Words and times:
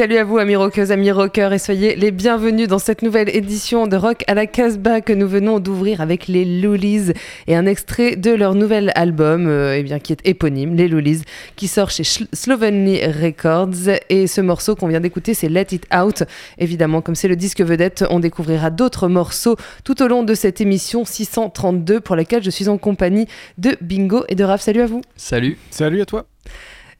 salut 0.00 0.16
à 0.16 0.24
vous 0.24 0.38
amis 0.38 0.56
rockeuses, 0.56 0.92
amis 0.92 1.10
rockers 1.10 1.52
et 1.52 1.58
soyez 1.58 1.94
les 1.94 2.10
bienvenus 2.10 2.68
dans 2.68 2.78
cette 2.78 3.02
nouvelle 3.02 3.28
édition 3.36 3.86
de 3.86 3.96
Rock 3.96 4.24
à 4.28 4.32
la 4.32 4.46
Casbah 4.46 5.02
que 5.02 5.12
nous 5.12 5.28
venons 5.28 5.60
d'ouvrir 5.60 6.00
avec 6.00 6.26
les 6.26 6.46
Loolies 6.46 7.12
et 7.46 7.54
un 7.54 7.66
extrait 7.66 8.16
de 8.16 8.30
leur 8.30 8.54
nouvel 8.54 8.92
album 8.94 9.46
euh, 9.46 9.76
eh 9.76 9.82
bien, 9.82 9.98
qui 9.98 10.14
est 10.14 10.26
éponyme, 10.26 10.74
les 10.74 10.88
Loolies, 10.88 11.20
qui 11.54 11.68
sort 11.68 11.90
chez 11.90 12.04
Slovenly 12.32 13.04
Records 13.04 13.98
et 14.08 14.26
ce 14.26 14.40
morceau 14.40 14.74
qu'on 14.74 14.88
vient 14.88 15.00
d'écouter 15.00 15.34
c'est 15.34 15.50
Let 15.50 15.66
It 15.72 15.86
Out. 15.94 16.22
Évidemment, 16.56 17.02
comme 17.02 17.14
c'est 17.14 17.28
le 17.28 17.36
disque 17.36 17.60
vedette, 17.60 18.02
on 18.08 18.20
découvrira 18.20 18.70
d'autres 18.70 19.06
morceaux 19.06 19.56
tout 19.84 20.02
au 20.02 20.08
long 20.08 20.22
de 20.22 20.32
cette 20.32 20.62
émission 20.62 21.04
632 21.04 22.00
pour 22.00 22.16
laquelle 22.16 22.42
je 22.42 22.48
suis 22.48 22.70
en 22.70 22.78
compagnie 22.78 23.26
de 23.58 23.76
Bingo 23.82 24.24
et 24.30 24.34
de 24.34 24.44
Raph. 24.44 24.62
Salut 24.62 24.80
à 24.80 24.86
vous. 24.86 25.02
Salut. 25.16 25.58
Salut 25.70 26.00
à 26.00 26.06
toi. 26.06 26.24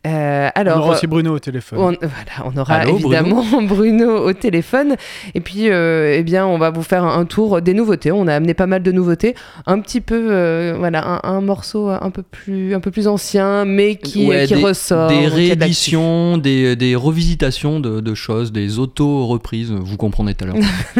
Euh, 0.06 0.48
alors, 0.54 0.78
on 0.78 0.80
aura 0.80 0.92
aussi 0.92 1.06
Bruno 1.06 1.34
au 1.34 1.38
téléphone. 1.38 1.78
On, 1.78 1.92
voilà, 2.00 2.46
on 2.46 2.56
aura 2.56 2.86
évidemment 2.86 3.44
Bruno. 3.62 4.26
au 4.26 4.32
téléphone. 4.32 4.96
Et 5.34 5.40
puis, 5.40 5.68
euh, 5.68 6.16
eh 6.16 6.22
bien, 6.22 6.46
on 6.46 6.56
va 6.56 6.70
vous 6.70 6.82
faire 6.82 7.04
un, 7.04 7.26
tour 7.26 7.60
des 7.60 7.74
nouveautés. 7.74 8.10
On 8.10 8.26
a 8.26 8.34
amené 8.34 8.54
pas 8.54 8.66
mal 8.66 8.82
de 8.82 8.92
nouveautés. 8.92 9.34
Un 9.66 9.78
petit 9.80 10.00
peu, 10.00 10.28
euh, 10.30 10.74
voilà, 10.78 11.20
un, 11.22 11.42
morceau 11.42 11.88
un 11.88 12.10
peu 12.10 12.22
plus, 12.22 12.74
un 12.74 12.80
peu 12.80 12.90
plus 12.90 13.08
ancien, 13.08 13.66
mais 13.66 13.96
qui, 13.96 14.30
qui 14.46 14.54
ressort. 14.54 15.08
Des 15.08 15.26
rééditions, 15.26 16.38
des, 16.38 16.76
des, 16.76 16.96
revisitations 16.96 17.78
de, 17.78 18.00
de 18.00 18.14
choses, 18.14 18.52
des 18.52 18.78
auto-reprises. 18.78 19.70
Vous 19.70 19.98
comprendrez 19.98 20.34
tout 20.34 20.44
à 20.44 20.48
l'heure. 20.48 20.56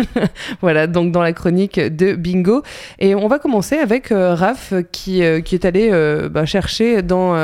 voilà, 0.60 0.86
donc 0.86 1.10
dans 1.10 1.22
la 1.22 1.32
chronique 1.32 1.80
de 1.80 2.14
Bingo. 2.14 2.62
Et 2.98 3.14
on 3.14 3.28
va 3.28 3.38
commencer 3.38 3.76
avec 3.76 4.08
Raph 4.10 4.74
qui, 4.92 5.22
qui 5.44 5.54
est 5.54 5.64
allé 5.64 5.90
bah, 6.30 6.44
chercher 6.44 7.00
dans 7.00 7.34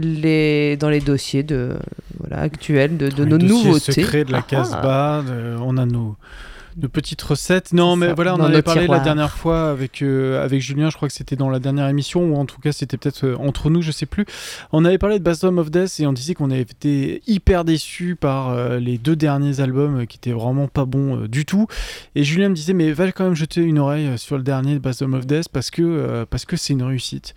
les 0.00 0.76
dans 0.83 0.83
les 0.88 1.00
dossiers 1.00 1.42
de, 1.42 1.76
voilà, 2.18 2.42
actuels 2.42 2.96
de, 2.96 3.08
de 3.08 3.24
nos 3.24 3.38
nouveautés. 3.38 3.92
secrets 3.92 4.24
de 4.24 4.32
la 4.32 4.38
ah. 4.38 4.42
Casbah, 4.42 5.24
on 5.60 5.76
a 5.76 5.86
nos 5.86 6.16
de 6.76 6.86
petites 6.86 7.22
recettes. 7.22 7.72
Non, 7.72 7.96
mais 7.96 8.12
voilà, 8.12 8.34
on 8.34 8.40
en 8.40 8.44
avait 8.44 8.62
parlé 8.62 8.86
la 8.86 8.98
dernière 8.98 9.30
fois 9.30 9.70
avec, 9.70 10.02
euh, 10.02 10.44
avec 10.44 10.60
Julien, 10.60 10.90
je 10.90 10.96
crois 10.96 11.08
que 11.08 11.14
c'était 11.14 11.36
dans 11.36 11.50
la 11.50 11.58
dernière 11.58 11.88
émission, 11.88 12.24
ou 12.24 12.36
en 12.36 12.46
tout 12.46 12.60
cas 12.60 12.72
c'était 12.72 12.96
peut-être 12.96 13.24
euh, 13.24 13.36
entre 13.36 13.70
nous, 13.70 13.82
je 13.82 13.92
sais 13.92 14.06
plus. 14.06 14.24
On 14.72 14.84
avait 14.84 14.98
parlé 14.98 15.18
de 15.18 15.24
Bastom 15.24 15.58
of 15.58 15.70
Death 15.70 16.00
et 16.00 16.06
on 16.06 16.12
disait 16.12 16.34
qu'on 16.34 16.50
avait 16.50 16.62
été 16.62 17.22
hyper 17.26 17.64
déçus 17.64 18.16
par 18.16 18.50
euh, 18.50 18.78
les 18.78 18.98
deux 18.98 19.16
derniers 19.16 19.60
albums 19.60 20.06
qui 20.06 20.16
étaient 20.16 20.32
vraiment 20.32 20.66
pas 20.66 20.84
bons 20.84 21.26
du 21.26 21.44
tout. 21.44 21.66
Et 22.14 22.24
Julien 22.24 22.48
me 22.48 22.54
disait, 22.54 22.72
mais 22.72 22.92
va 22.92 23.12
quand 23.12 23.24
même 23.24 23.36
jeter 23.36 23.60
une 23.60 23.78
oreille 23.78 24.18
sur 24.18 24.36
le 24.36 24.42
dernier 24.42 24.74
de 24.74 24.78
Bastom 24.78 25.14
of 25.14 25.26
Death 25.26 25.48
parce 25.52 25.70
que 25.70 26.24
parce 26.30 26.44
que 26.44 26.56
c'est 26.56 26.72
une 26.72 26.82
réussite. 26.82 27.34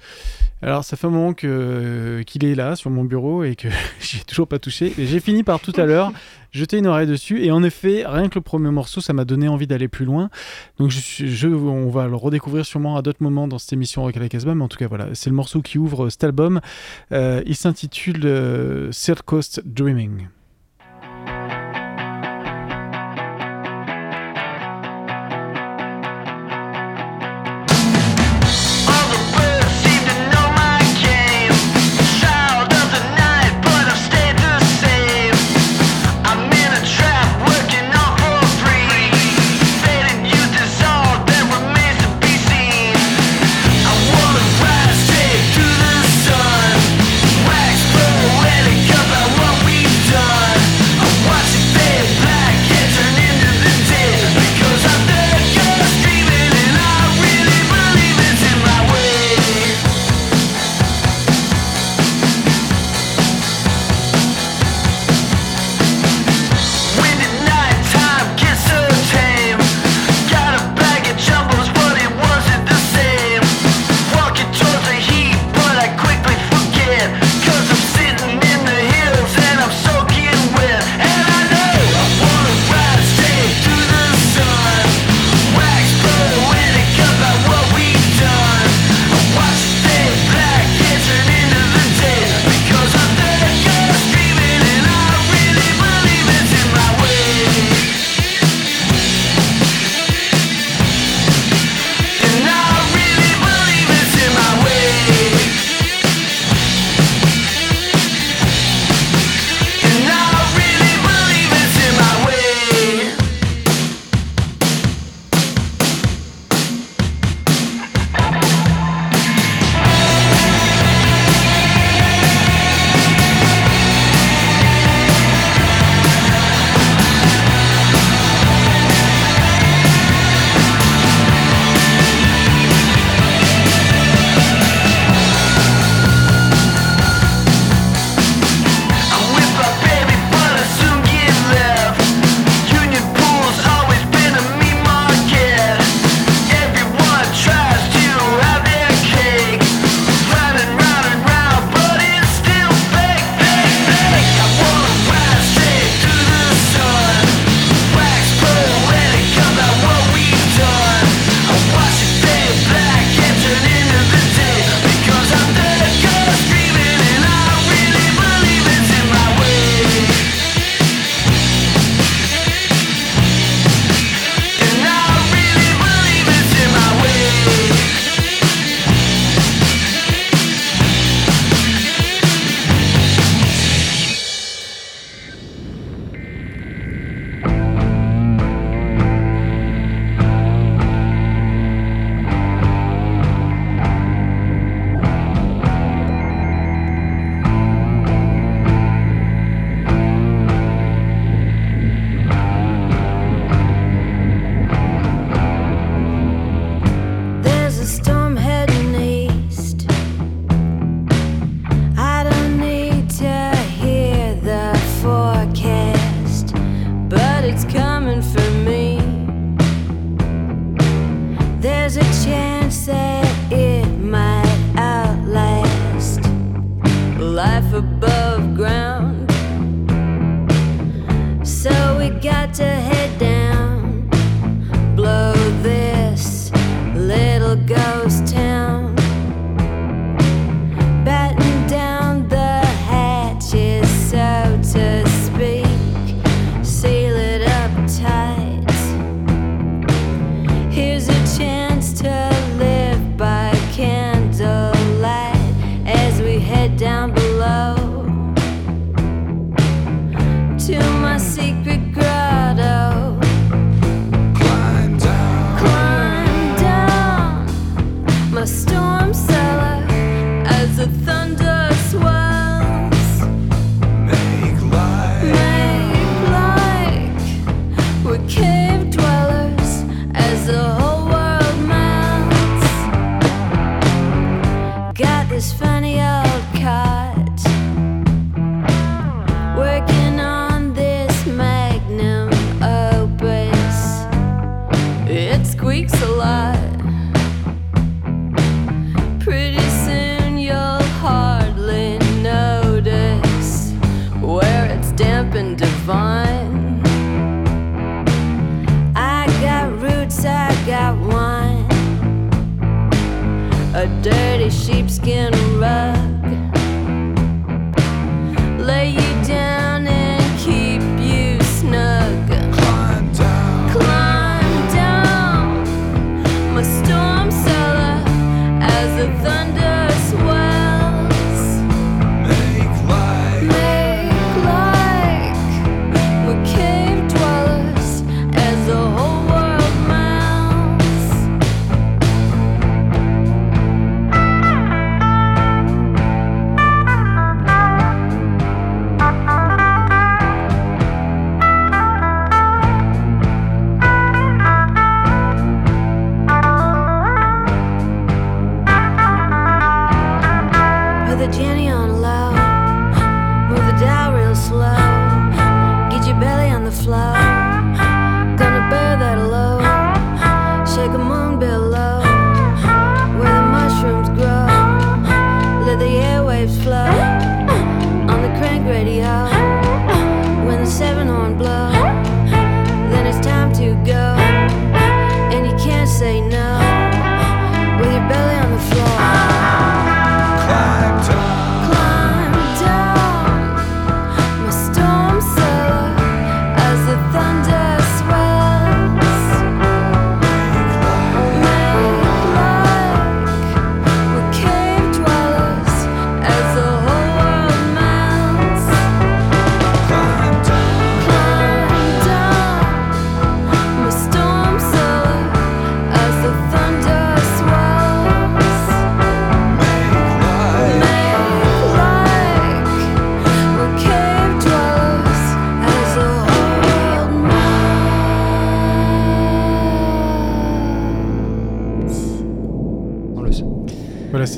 Alors 0.62 0.84
ça 0.84 0.98
fait 0.98 1.08
un 1.08 1.12
moment 1.12 1.34
qu'il 1.34 2.46
est 2.46 2.56
là 2.56 2.76
sur 2.76 2.90
mon 2.90 3.04
bureau 3.04 3.44
et 3.44 3.56
que 3.56 3.68
j'ai 4.00 4.20
toujours 4.20 4.48
pas 4.48 4.60
touché. 4.60 4.94
J'ai 4.98 5.20
fini 5.20 5.44
par 5.44 5.60
tout 5.60 5.74
à 5.76 5.86
l'heure 5.86 6.12
jeter 6.52 6.78
une 6.78 6.88
oreille 6.88 7.08
dessus. 7.08 7.44
Et 7.44 7.52
en 7.52 7.64
effet, 7.64 8.04
rien 8.06 8.30
que 8.30 8.36
le 8.36 8.42
premier 8.42 8.72
morceau, 8.72 9.02
ça 9.02 9.14
m'a 9.14 9.26
donné 9.26 9.48
envie 9.48 9.68
d'aller 9.68 9.88
plus 9.88 10.06
loin. 10.06 10.30
Donc 10.80 10.92
on 11.54 11.90
va 11.90 12.08
le 12.08 12.16
redécouvrir 12.16 12.66
sûrement 12.66 12.98
à 12.98 13.02
d'autres 13.02 13.24
moments 13.24 13.48
dans 13.48 13.60
cette 13.60 13.74
émission 13.74 14.04
Rock 14.04 14.18
à 14.18 14.20
la. 14.20 14.56
Mais 14.56 14.64
en 14.64 14.68
tout 14.68 14.78
cas, 14.78 14.88
voilà, 14.88 15.10
c'est 15.14 15.30
le 15.30 15.36
morceau 15.36 15.62
qui 15.62 15.78
ouvre 15.78 16.10
cet 16.10 16.24
album. 16.24 16.60
Euh, 17.12 17.42
il 17.46 17.56
s'intitule 17.56 18.22
euh, 18.26 18.92
Coast 19.26 19.62
Dreaming. 19.66 20.28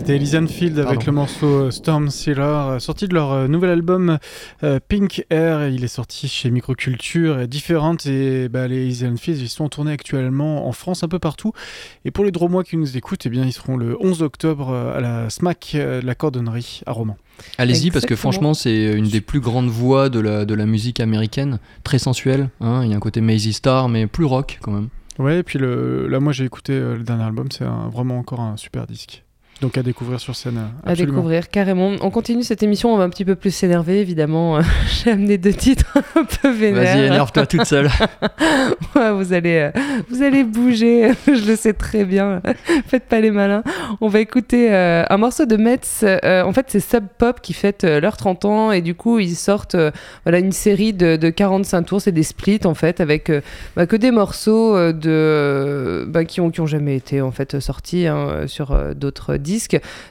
C'était 0.10 0.16
Elysian 0.16 0.48
Field 0.48 0.80
avec 0.80 0.86
Pardon. 0.86 1.06
le 1.06 1.12
morceau 1.12 1.46
euh, 1.46 1.70
Storm 1.72 2.10
Sealer, 2.10 2.42
euh, 2.42 2.80
sorti 2.80 3.08
de 3.08 3.14
leur 3.14 3.32
euh, 3.32 3.48
nouvel 3.48 3.70
album 3.70 4.18
Pink 4.88 5.24
Air. 5.30 5.68
Il 5.68 5.84
est 5.84 5.88
sorti 5.88 6.28
chez 6.28 6.50
Microculture, 6.50 7.42
et 7.42 7.48
différentes. 7.48 8.08
Et 8.08 8.50
bah, 8.50 8.68
les 8.68 8.78
Elysian 8.78 9.18
Fields, 9.18 9.40
ils 9.40 9.50
sont 9.50 9.66
en 9.66 9.70
tournée 9.70 9.92
actuellement 9.92 10.68
en 10.68 10.72
France, 10.72 11.04
un 11.04 11.08
peu 11.08 11.20
partout. 11.20 11.54
Et 12.06 12.12
pour 12.12 12.26
les 12.26 12.32
Dromois 12.32 12.64
qui 12.64 12.76
nous 12.76 12.98
écoutent, 12.98 13.28
eh 13.28 13.30
bien, 13.30 13.46
ils 13.46 13.54
seront 13.54 13.78
le 13.78 13.98
11 14.04 14.24
octobre 14.24 14.74
à 14.74 15.00
la 15.00 15.30
SMAC 15.30 15.74
de 15.76 16.02
la 16.04 16.16
Cordonnerie 16.16 16.82
à 16.88 16.92
Romans. 16.92 17.18
Allez-y 17.60 17.92
parce 17.92 18.08
que 18.08 18.16
franchement 18.16 18.54
c'est 18.54 18.94
une 18.94 19.08
des 19.08 19.22
plus 19.22 19.40
grandes 19.40 19.70
voix 19.70 20.10
de 20.10 20.20
la, 20.20 20.44
de 20.44 20.54
la 20.56 20.66
musique 20.66 21.00
américaine, 21.00 21.60
très 21.84 22.00
sensuelle. 22.00 22.50
hein. 22.62 22.82
Il 22.84 22.90
y 22.90 22.94
a 22.94 22.98
un 22.98 23.00
côté 23.00 23.22
Maisie 23.22 23.54
Star 23.54 23.90
mais 23.90 24.08
plus 24.08 24.26
rock 24.26 24.58
quand 24.62 24.72
même. 24.72 24.90
Ouais, 25.20 25.40
et 25.40 25.44
puis 25.44 25.60
le, 25.60 26.08
là, 26.08 26.20
moi, 26.20 26.34
j'ai 26.34 26.46
écouté 26.46 26.74
le 26.74 27.04
dernier 27.04 27.26
album, 27.26 27.48
c'est 27.52 27.66
vraiment 27.92 28.18
encore 28.18 28.40
un 28.40 28.58
super 28.58 28.88
disque. 28.88 29.24
Donc 29.62 29.78
à 29.78 29.84
découvrir 29.84 30.20
sur 30.22 30.36
scène. 30.38 30.58
euh, 30.58 30.92
À 30.92 30.96
découvrir 30.96 31.50
carrément. 31.50 31.92
On 32.02 32.10
continue 32.12 32.44
cette 32.44 32.64
émission, 32.64 32.94
on 32.94 32.98
va 32.98 33.04
un 33.04 33.10
petit 33.10 33.26
peu 33.26 33.36
plus 33.36 33.52
s'énerver 33.52 34.00
évidemment. 34.00 34.60
J'ai 35.04 35.12
amené 35.12 35.38
deux 35.38 35.54
titres 35.54 35.98
un 36.16 36.24
peu 36.24 36.50
vénères. 36.50 36.96
Vas-y 36.96 37.06
énerve-toi 37.08 37.46
toute 37.46 37.66
seule. 37.66 37.90
Ouais, 38.96 39.12
vous 39.12 39.34
allez, 39.34 39.70
euh, 39.76 39.82
vous 40.10 40.24
allez 40.24 40.44
bouger, 40.44 41.12
je 41.28 41.46
le 41.48 41.56
sais 41.56 41.74
très 41.74 42.06
bien. 42.06 42.42
Faites 42.88 43.06
pas 43.06 43.20
les 43.20 43.32
malins. 43.32 43.64
On 44.02 44.08
va 44.08 44.20
écouter 44.20 44.74
euh, 44.74 45.04
un 45.10 45.18
morceau 45.18 45.46
de 45.46 45.56
Metz. 45.58 46.02
Euh, 46.04 46.44
en 46.44 46.52
fait, 46.54 46.66
c'est 46.70 46.80
Sub 46.80 47.06
Pop 47.18 47.40
qui 47.42 47.54
fête 47.54 47.84
euh, 47.84 48.00
leurs 48.00 48.18
30 48.18 48.46
ans 48.46 48.72
et 48.72 48.82
du 48.82 48.96
coup, 48.96 49.20
ils 49.20 49.36
sortent 49.36 49.76
euh, 49.76 49.92
voilà 50.26 50.40
une 50.40 50.52
série 50.52 50.94
de, 50.94 51.16
de 51.18 51.30
45 51.30 51.84
tours. 51.84 52.02
C'est 52.02 52.12
des 52.12 52.24
splits 52.24 52.60
en 52.66 52.74
fait 52.74 53.00
avec 53.00 53.30
euh, 53.30 53.42
bah, 53.76 53.86
que 53.86 53.96
des 53.96 54.12
morceaux 54.12 54.76
euh, 54.76 54.92
de 54.92 56.06
bah, 56.06 56.26
qui 56.26 56.42
ont 56.42 56.50
qui 56.50 56.62
ont 56.62 56.68
jamais 56.68 56.96
été 56.96 57.22
en 57.22 57.32
fait 57.32 57.60
sortis 57.60 58.08
hein, 58.08 58.48
sur 58.48 58.72
euh, 58.72 58.94
d'autres 58.94 59.38
disques. 59.38 59.49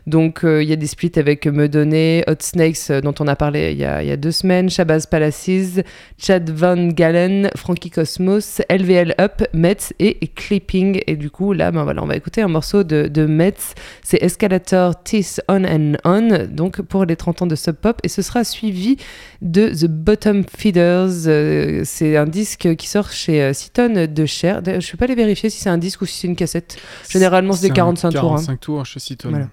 Donc 0.07 0.45
euh, 0.45 0.63
il 0.63 0.69
y 0.69 0.73
a 0.73 0.77
des 0.77 0.87
splits 0.87 1.13
avec 1.17 1.47
Me 1.47 1.69
Donner, 1.69 2.25
Hot 2.27 2.35
Snakes 2.41 2.91
euh, 2.91 3.01
dont 3.01 3.15
on 3.21 3.27
a 3.29 3.37
parlé 3.37 3.73
il 3.73 3.79
y 3.79 3.85
a, 3.85 4.03
il 4.03 4.09
y 4.09 4.13
a 4.13 4.17
deux 4.17 4.33
semaines, 4.33 4.69
Shabazz 4.71 5.07
Palaces, 5.07 5.81
Chad 6.19 6.51
Van 6.51 6.89
Galen, 6.89 7.51
Frankie 7.57 7.91
Cosmos, 7.91 8.61
LVL 8.71 9.15
Up, 9.21 9.43
Metz 9.53 9.93
et 9.99 10.15
Clipping. 10.35 11.01
Et 11.07 11.17
du 11.17 11.31
coup, 11.31 11.53
là, 11.53 11.71
ben 11.71 11.85
voilà, 11.85 12.03
on 12.03 12.07
va 12.07 12.17
écouter 12.17 12.43
un 12.43 12.49
morceau 12.49 12.83
de, 12.85 13.09
de 13.09 13.27
Metz. 13.27 13.75
C'est 14.03 14.23
Escalator 14.23 15.03
Teeth 15.03 15.41
On 15.49 15.65
and 15.65 15.95
On, 16.05 16.47
donc 16.51 16.83
pour 16.83 17.05
les 17.05 17.17
30 17.17 17.43
ans 17.43 17.47
de 17.47 17.55
Sub 17.57 17.77
Pop. 17.77 18.01
Et 18.03 18.09
ce 18.09 18.23
sera 18.23 18.45
suivi 18.45 18.97
de 19.43 19.69
The 19.69 19.87
Bottom 19.87 20.45
Feeders. 20.45 21.27
Euh, 21.27 21.83
c'est 21.85 22.17
un 22.17 22.27
disque 22.27 22.75
qui 22.77 22.89
sort 22.89 23.11
chez 23.11 23.53
Citon 23.55 24.07
de 24.09 24.27
Cher. 24.27 24.61
Je 24.65 24.71
ne 24.73 24.81
vais 24.81 24.97
pas 24.99 25.07
les 25.07 25.15
vérifier 25.15 25.51
si 25.51 25.61
c'est 25.61 25.71
un 25.71 25.79
disque 25.79 26.03
ou 26.03 26.07
si 26.07 26.19
c'est 26.19 26.27
une 26.27 26.37
cassette. 26.37 26.77
Généralement, 27.09 27.53
c'est 27.53 27.67
des 27.67 27.71
un 27.73 27.75
45 27.75 28.11
tours. 28.11 28.21
hein. 28.33 28.37
45 28.37 28.61
tours 28.61 28.87
chez 28.87 29.01
Citon. 29.01 29.28
Voilà. 29.31 29.49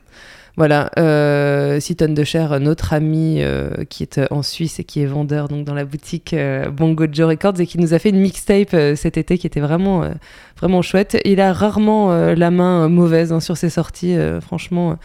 Voilà, 0.57 0.89
euh, 0.97 1.81
Seaton 1.81 2.13
de 2.13 2.23
Cher, 2.23 2.57
notre 2.61 2.93
ami 2.93 3.39
euh, 3.41 3.83
qui 3.89 4.03
est 4.03 4.21
en 4.31 4.41
Suisse 4.41 4.79
et 4.79 4.85
qui 4.85 5.01
est 5.01 5.05
vendeur 5.05 5.49
donc 5.49 5.65
dans 5.65 5.73
la 5.73 5.83
boutique 5.83 6.33
euh, 6.33 6.69
Bongo 6.69 7.07
Joe 7.11 7.27
Records 7.27 7.59
et 7.59 7.67
qui 7.67 7.77
nous 7.77 7.93
a 7.93 7.99
fait 7.99 8.09
une 8.09 8.21
mixtape 8.21 8.73
euh, 8.73 8.95
cet 8.95 9.17
été 9.17 9.37
qui 9.37 9.47
était 9.47 9.59
vraiment, 9.59 10.03
euh, 10.03 10.11
vraiment 10.57 10.81
chouette. 10.81 11.17
Il 11.25 11.41
a 11.41 11.51
rarement 11.51 12.13
euh, 12.13 12.35
la 12.35 12.51
main 12.51 12.87
mauvaise 12.87 13.33
hein, 13.33 13.41
sur 13.41 13.57
ses 13.57 13.69
sorties, 13.69 14.15
euh, 14.15 14.39
franchement, 14.39 14.97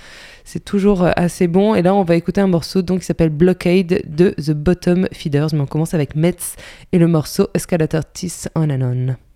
c'est 0.45 0.65
toujours 0.65 1.03
euh, 1.03 1.11
assez 1.17 1.49
bon. 1.49 1.75
Et 1.75 1.83
là, 1.83 1.97
on 1.97 2.05
va 2.05 2.15
écouter 2.15 2.41
un 2.41 2.47
morceau 2.47 2.83
donc, 2.83 3.01
qui 3.01 3.07
s'appelle 3.07 3.31
Blockade 3.31 4.03
de 4.07 4.31
The 4.31 4.53
Bottom 4.53 5.09
Feeders, 5.13 5.49
mais 5.53 5.61
on 5.61 5.67
commence 5.67 5.95
avec 5.95 6.15
Metz 6.15 6.55
et 6.93 6.99
le 6.99 7.09
morceau 7.09 7.49
Escalator 7.55 8.03
Tis 8.13 8.45
On 8.55 8.71
and 8.71 8.83
On. 8.83 9.30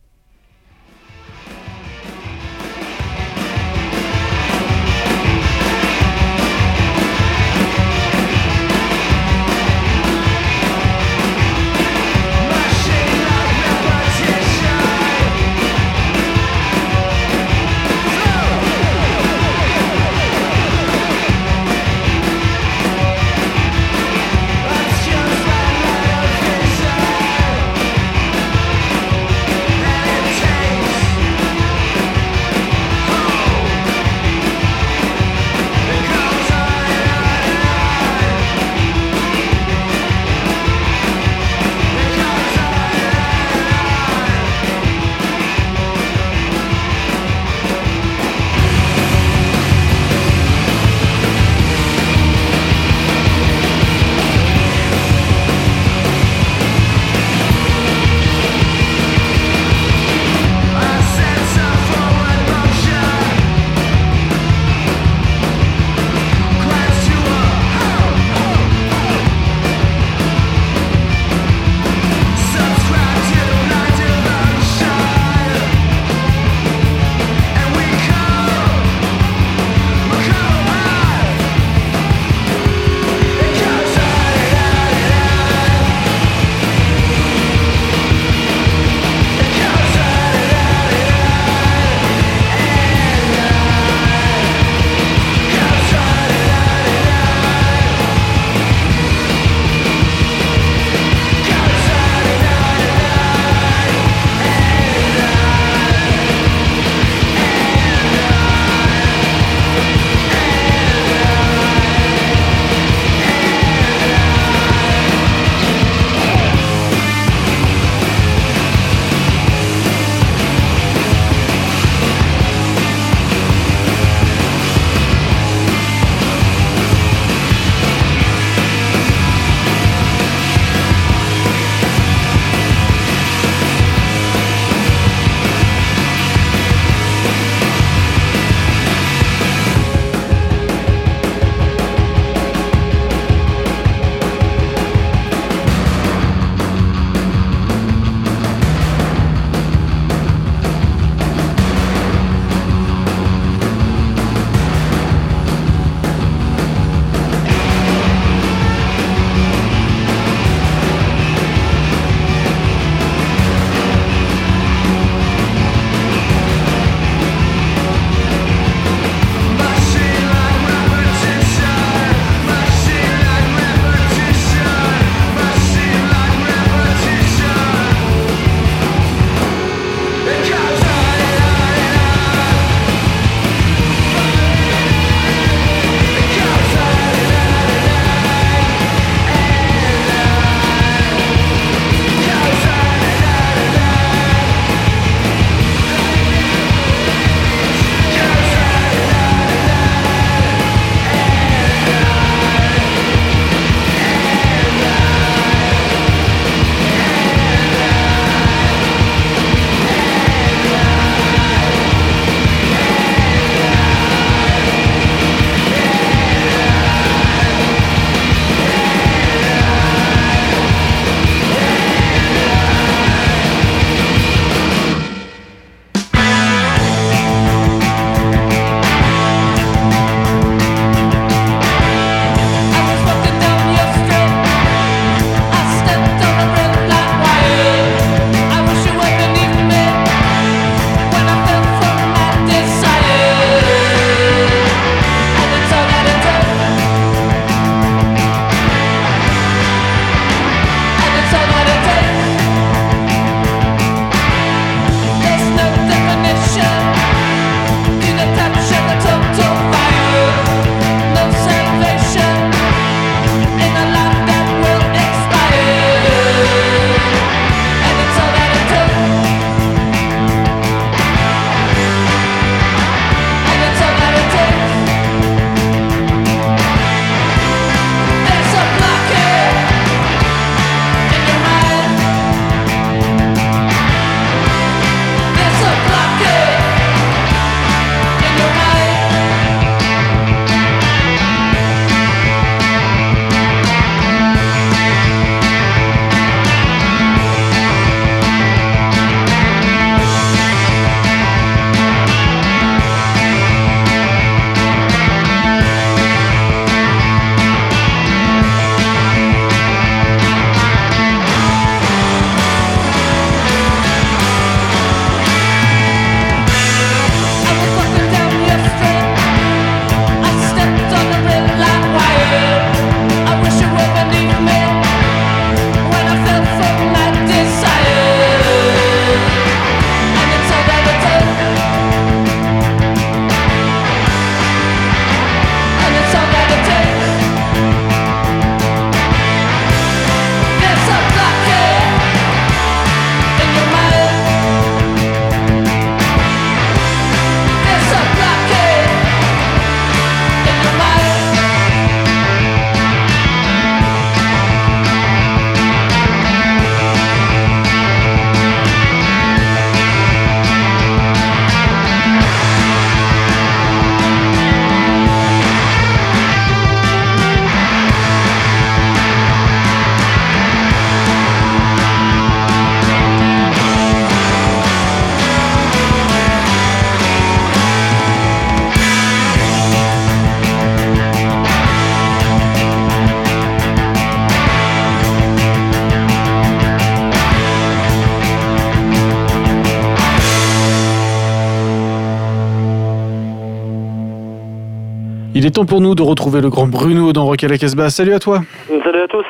Temps 395.55 395.65
pour 395.65 395.81
nous 395.81 395.95
de 395.95 396.03
retrouver 396.03 396.41
le 396.41 396.51
grand 396.51 396.67
Bruno 396.67 397.13
dans 397.13 397.27
Rock 397.27 397.45
à 397.45 397.49
la 397.49 397.59
Casbah. 397.59 397.89
Salut 397.89 398.13
à 398.13 398.19
toi. 398.19 398.41
Salut 398.69 399.03
à 399.03 399.07
tous. 399.07 399.25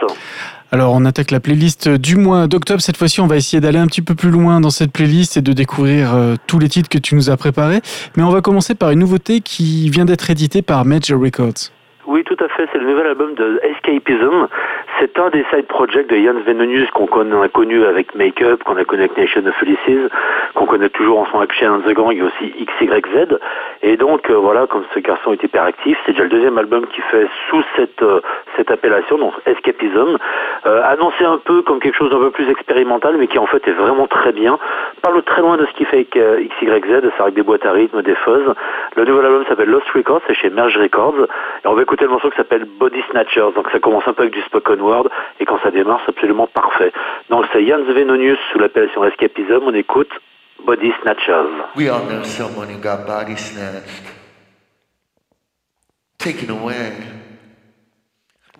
Alors, 0.73 0.95
on 0.95 1.05
attaque 1.05 1.31
la 1.31 1.39
playlist 1.39 1.91
du 1.91 2.17
mois 2.17 2.47
d'octobre. 2.47 2.81
Cette 2.81 2.97
fois-ci, 2.97 3.21
on 3.21 3.27
va 3.27 3.37
essayer 3.37 3.61
d'aller 3.61 3.79
un 3.79 3.87
petit 3.87 4.01
peu 4.01 4.15
plus 4.15 4.31
loin 4.31 4.61
dans 4.61 4.71
cette 4.71 4.91
playlist 4.91 5.37
et 5.37 5.43
de 5.43 5.53
découvrir 5.53 6.15
euh, 6.15 6.37
tous 6.47 6.59
les 6.59 6.71
titres 6.71 6.89
que 6.89 6.97
tu 6.97 7.15
nous 7.15 7.29
as 7.29 7.37
préparés. 7.37 7.81
Mais 8.17 8.23
on 8.23 8.31
va 8.31 8.41
commencer 8.41 8.75
par 8.75 8.91
une 8.91 9.01
nouveauté 9.01 9.43
qui 9.43 9.91
vient 9.91 10.07
d'être 10.07 10.31
éditée 10.31 10.63
par 10.63 10.87
Major 10.87 11.21
Records. 11.21 11.71
Oui, 12.07 12.25
tout 12.25 12.37
à 12.43 12.49
fait. 12.57 12.67
C'est 12.73 12.79
le 12.79 12.87
nouvel 12.87 13.07
album 13.07 13.35
de 13.35 13.61
Escapism. 13.63 14.49
C'est 15.01 15.19
un 15.19 15.29
des 15.31 15.45
side 15.51 15.67
projects 15.67 16.09
de 16.09 16.17
Jans 16.17 16.41
Venonius 16.47 16.89
qu'on 16.91 17.07
a 17.43 17.49
connu 17.49 17.85
avec 17.85 18.15
Make 18.15 18.41
Up, 18.43 18.63
qu'on 18.63 18.77
a 18.77 18.85
connu 18.85 19.03
avec 19.03 19.17
Nation 19.17 19.45
of 19.45 19.55
Felices, 19.57 20.11
qu'on 20.55 20.67
connaît 20.67 20.89
toujours 20.89 21.19
en 21.19 21.27
son 21.27 21.39
avec 21.39 21.53
Shane 21.53 21.73
and 21.73 21.81
the 21.81 21.95
Gang 21.95 22.13
et 22.13 22.23
aussi 22.23 22.55
XYZ. 22.81 23.39
Et 23.83 23.97
donc, 23.97 24.31
euh, 24.31 24.35
voilà, 24.35 24.67
comme 24.67 24.85
ce 24.95 25.01
garçon 25.01 25.33
est 25.33 25.43
hyper 25.43 25.65
actif, 25.65 25.99
c'est 26.07 26.13
déjà 26.13 26.25
le 26.25 26.29
deuxième 26.29 26.59
album 26.59 26.87
qu'il 26.87 27.03
fait 27.05 27.27
sous 27.49 27.63
cette, 27.77 28.03
euh, 28.03 28.21
cette 28.57 28.71
appellation, 28.71 29.19
donc 29.19 29.33
Escapism. 29.47 30.17
Euh, 30.67 30.83
annoncé 30.85 31.25
un 31.25 31.39
peu 31.39 31.63
comme 31.63 31.81
quelque 31.81 31.97
chose 31.97 32.11
d'un 32.11 32.21
peu 32.21 32.31
plus 32.31 32.49
expérimental, 32.49 33.17
mais 33.19 33.27
qui 33.27 33.39
en 33.39 33.47
fait 33.47 33.67
est 33.67 33.73
vraiment 33.73 34.07
très 34.07 34.33
bien. 34.33 34.59
Parle 35.03 35.23
très 35.23 35.43
loin 35.43 35.57
de 35.57 35.67
ce 35.67 35.73
qu'il 35.73 35.87
fait 35.87 36.07
avec 36.15 36.19
XYZ, 36.61 37.11
c'est 37.17 37.23
avec 37.23 37.35
des 37.35 37.43
boîtes 37.43 37.67
à 37.67 37.73
rythme, 37.73 38.03
des 38.03 38.15
fuzz. 38.15 38.55
Le 38.97 39.05
nouvel 39.05 39.27
album 39.27 39.45
s'appelle 39.49 39.71
Lost 39.71 39.89
Records, 39.91 40.21
c'est 40.29 40.35
chez 40.35 40.51
Merge 40.51 40.79
Records. 40.79 41.27
Et 41.65 41.69
on 41.69 41.75
va 41.75 41.83
écouter 41.83 42.05
le 42.05 42.11
morceau 42.11 42.31
qui 42.31 42.37
s'appelle 42.37 42.65
Body 42.79 43.03
Snatchers. 43.11 43.53
Donc 43.57 43.69
ça 43.73 43.81
commence 43.81 44.07
un 44.07 44.13
peu 44.13 44.23
avec 44.23 44.35
du 44.35 44.41
spoken 44.43 44.84
word, 44.85 45.09
et 45.41 45.45
quand 45.45 45.59
ça 45.63 45.71
démarre, 45.71 46.01
c'est 46.05 46.13
absolument 46.13 46.47
parfait. 46.47 46.93
Donc 47.31 47.47
c'est 47.53 47.67
Jans 47.67 47.85
Venonius 47.85 48.39
sous 48.53 48.59
l'appellation 48.59 49.05
Escapism, 49.05 49.63
on 49.65 49.75
écoute 49.75 50.11
Body 50.65 50.93
Snatchers. 51.03 51.51
We 51.77 51.89
all 51.89 52.05
know 52.07 52.23
someone 52.25 52.69
who 52.69 52.79
got 52.79 53.07
body 53.07 53.37
snatched, 53.37 54.05
taken 56.19 56.51
away. 56.51 56.93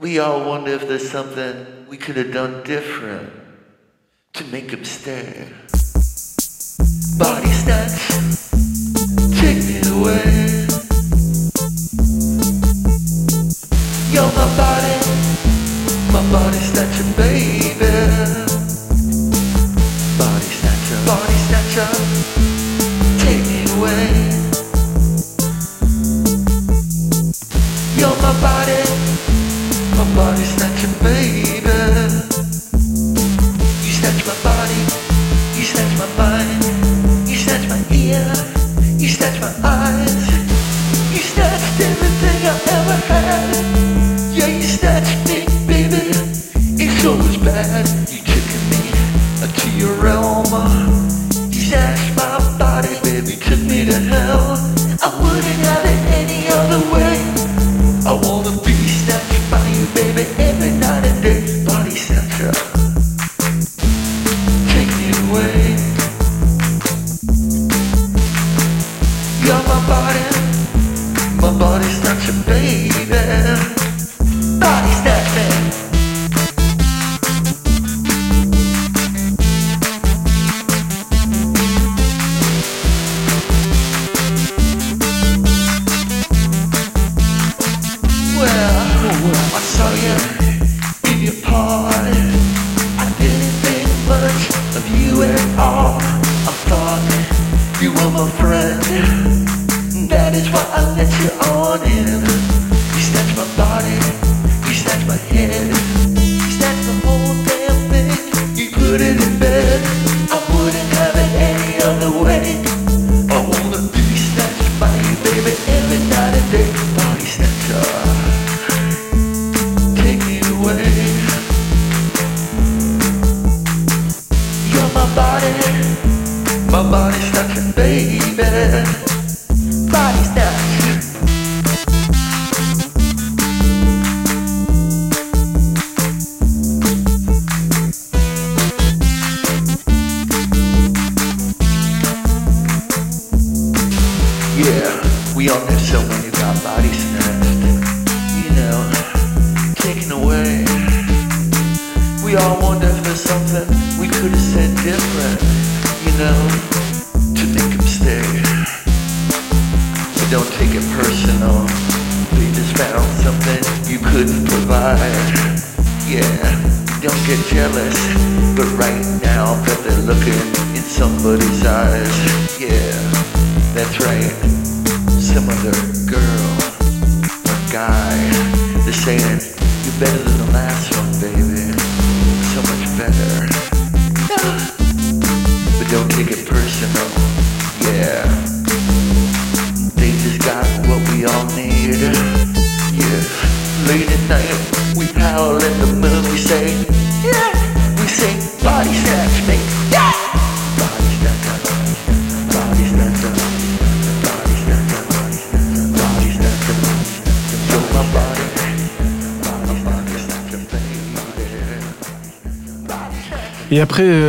We 0.01 0.19
all 0.19 0.45
wonder 0.45 0.73
if 0.73 0.89
there's 0.89 1.09
something 1.09 1.87
we 1.89 1.97
could 1.97 2.17
have 2.17 2.33
done 2.33 2.63
different 2.65 3.31
to 4.35 4.45
make 4.47 4.71
him 4.71 4.85
stay. 4.85 5.47
Body 7.17 7.53
snatch, 7.53 8.14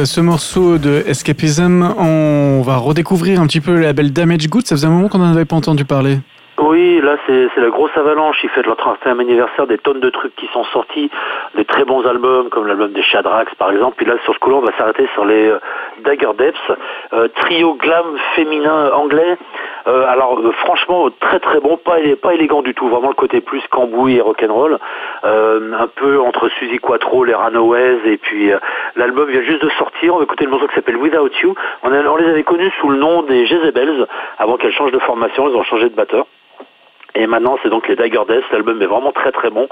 ce 0.05 0.21
morceau 0.21 0.77
de 0.77 1.03
Escapism, 1.07 1.81
on 1.97 2.61
va 2.63 2.77
redécouvrir 2.77 3.41
un 3.41 3.47
petit 3.47 3.61
peu 3.61 3.73
le 3.73 3.81
label 3.81 4.13
Damage 4.13 4.47
Goods. 4.47 4.61
Ça 4.65 4.75
faisait 4.75 4.87
un 4.87 4.91
moment 4.91 5.09
qu'on 5.09 5.17
n'en 5.17 5.31
avait 5.31 5.45
pas 5.45 5.55
entendu 5.55 5.85
parler. 5.85 6.19
Oui, 6.75 6.99
là 7.01 7.15
c'est 7.25 7.55
la 7.55 7.69
grosse 7.69 7.95
avalanche. 7.95 8.35
Ils 8.43 8.49
fêtent 8.49 8.65
leur 8.65 8.75
30e 8.75 9.21
anniversaire, 9.21 9.65
des 9.65 9.77
tonnes 9.77 10.01
de 10.01 10.09
trucs 10.09 10.35
qui 10.35 10.45
sont 10.47 10.65
sortis, 10.65 11.09
des 11.55 11.63
très 11.63 11.85
bons 11.85 12.05
albums 12.05 12.49
comme 12.49 12.67
l'album 12.67 12.91
des 12.91 13.01
Shadrax 13.01 13.55
par 13.55 13.71
exemple. 13.71 13.95
Puis 13.95 14.05
là 14.05 14.15
sur 14.25 14.33
ce 14.33 14.39
coup-là, 14.39 14.57
on 14.57 14.59
va 14.59 14.75
s'arrêter 14.77 15.07
sur 15.13 15.23
les 15.23 15.47
euh, 15.47 15.59
Dagger 16.03 16.31
Depths, 16.37 16.71
euh, 17.13 17.29
trio 17.39 17.75
glam 17.75 18.17
féminin 18.35 18.91
anglais 18.91 19.37
Euh, 19.87 20.03
alors 20.07 20.41
franchement 20.65 21.09
très 21.19 21.39
très 21.39 21.59
bon, 21.61 21.77
pas, 21.77 21.97
pas 22.21 22.33
élégant 22.33 22.63
du 22.63 22.73
tout, 22.73 22.89
vraiment 22.89 23.09
le 23.09 23.13
côté 23.13 23.39
plus 23.39 23.61
cambouis 23.69 24.15
et 24.17 24.21
rock'n'roll, 24.21 24.79
un 25.23 25.87
peu 25.95 26.19
entre 26.19 26.49
Suzy 26.57 26.79
Quattro, 26.79 27.23
les 27.23 27.35
Runaways 27.35 27.99
et 28.05 28.17
puis 28.17 28.51
l'album 28.95 29.29
vient 29.29 29.43
juste 29.43 29.61
de 29.63 29.69
sortir, 29.77 30.15
on 30.15 30.17
va 30.17 30.23
écouter 30.23 30.45
le 30.45 30.49
morceau 30.49 30.67
qui 30.67 30.73
s'appelle 30.75 30.97
Without 30.97 31.29
You, 31.43 31.53
on, 31.83 31.91
on 31.93 32.15
les 32.15 32.27
avait 32.27 32.43
connus 32.43 32.71
sous 32.81 32.89
le 32.89 32.97
nom 32.97 33.21
des 33.21 33.45
Jezebels 33.45 34.07
avant 34.39 34.57
qu'elles 34.57 34.73
changent 34.73 34.91
de 34.99 35.05
formation, 35.11 35.47
ils 35.49 35.55
ont 35.55 35.63
changé 35.63 35.87
de 35.87 35.95
batteur. 35.95 36.25
Et 37.15 37.27
maintenant, 37.27 37.57
c'est 37.63 37.69
donc 37.69 37.87
les 37.87 37.95
Dagger 37.95 38.21
Death. 38.27 38.43
L'album 38.51 38.81
est 38.81 38.85
vraiment 38.85 39.11
très 39.11 39.31
très 39.31 39.49
bon. 39.49 39.67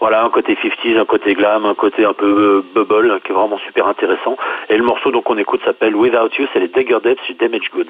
Voilà, 0.00 0.24
un 0.24 0.30
côté 0.30 0.54
50s, 0.54 0.98
un 0.98 1.04
côté 1.04 1.34
glam, 1.34 1.66
un 1.66 1.74
côté 1.74 2.04
un 2.04 2.14
peu 2.14 2.26
euh, 2.26 2.64
bubble, 2.74 3.20
qui 3.24 3.32
est 3.32 3.34
vraiment 3.34 3.58
super 3.58 3.86
intéressant. 3.86 4.36
Et 4.70 4.76
le 4.76 4.84
morceau 4.84 5.10
donc 5.10 5.28
on 5.28 5.36
écoute 5.36 5.60
s'appelle 5.64 5.94
Without 5.94 6.30
You, 6.38 6.46
c'est 6.52 6.60
les 6.60 6.68
Dagger 6.68 6.98
Death 7.04 7.20
sur 7.26 7.36
Damage 7.36 7.70
Goods. 7.72 7.86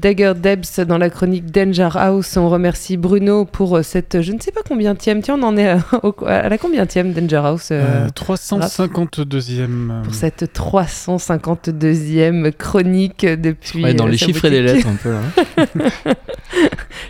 Dagger 0.00 0.32
Debs 0.36 0.80
dans 0.86 0.96
la 0.98 1.10
chronique 1.10 1.50
Danger 1.50 1.90
House. 1.94 2.36
On 2.36 2.48
remercie 2.48 2.96
Bruno 2.96 3.44
pour 3.44 3.76
euh, 3.76 3.82
cette, 3.82 4.22
je 4.22 4.32
ne 4.32 4.40
sais 4.40 4.50
pas 4.52 4.62
combien 4.66 4.94
tième. 4.94 5.20
Tiens, 5.22 5.36
on 5.38 5.42
en 5.42 5.56
est 5.56 5.68
à, 5.68 5.78
au- 6.02 6.14
à 6.26 6.48
la 6.48 6.58
combien 6.58 6.86
tième 6.86 7.12
Danger 7.12 7.42
House 7.44 7.68
euh, 7.70 8.06
Euh, 8.06 8.08
352e. 8.08 10.02
pour 10.02 10.14
cette 10.14 10.44
352e 10.54 12.52
chronique 12.52 13.26
depuis. 13.26 13.84
Ouais, 13.84 13.94
dans 13.94 14.06
euh, 14.06 14.10
les 14.10 14.16
chiffres 14.16 14.44
et 14.46 14.50
les 14.50 14.62
lettres 14.62 14.88
un 14.92 14.96
peu 14.96 15.12
là. 15.12 15.20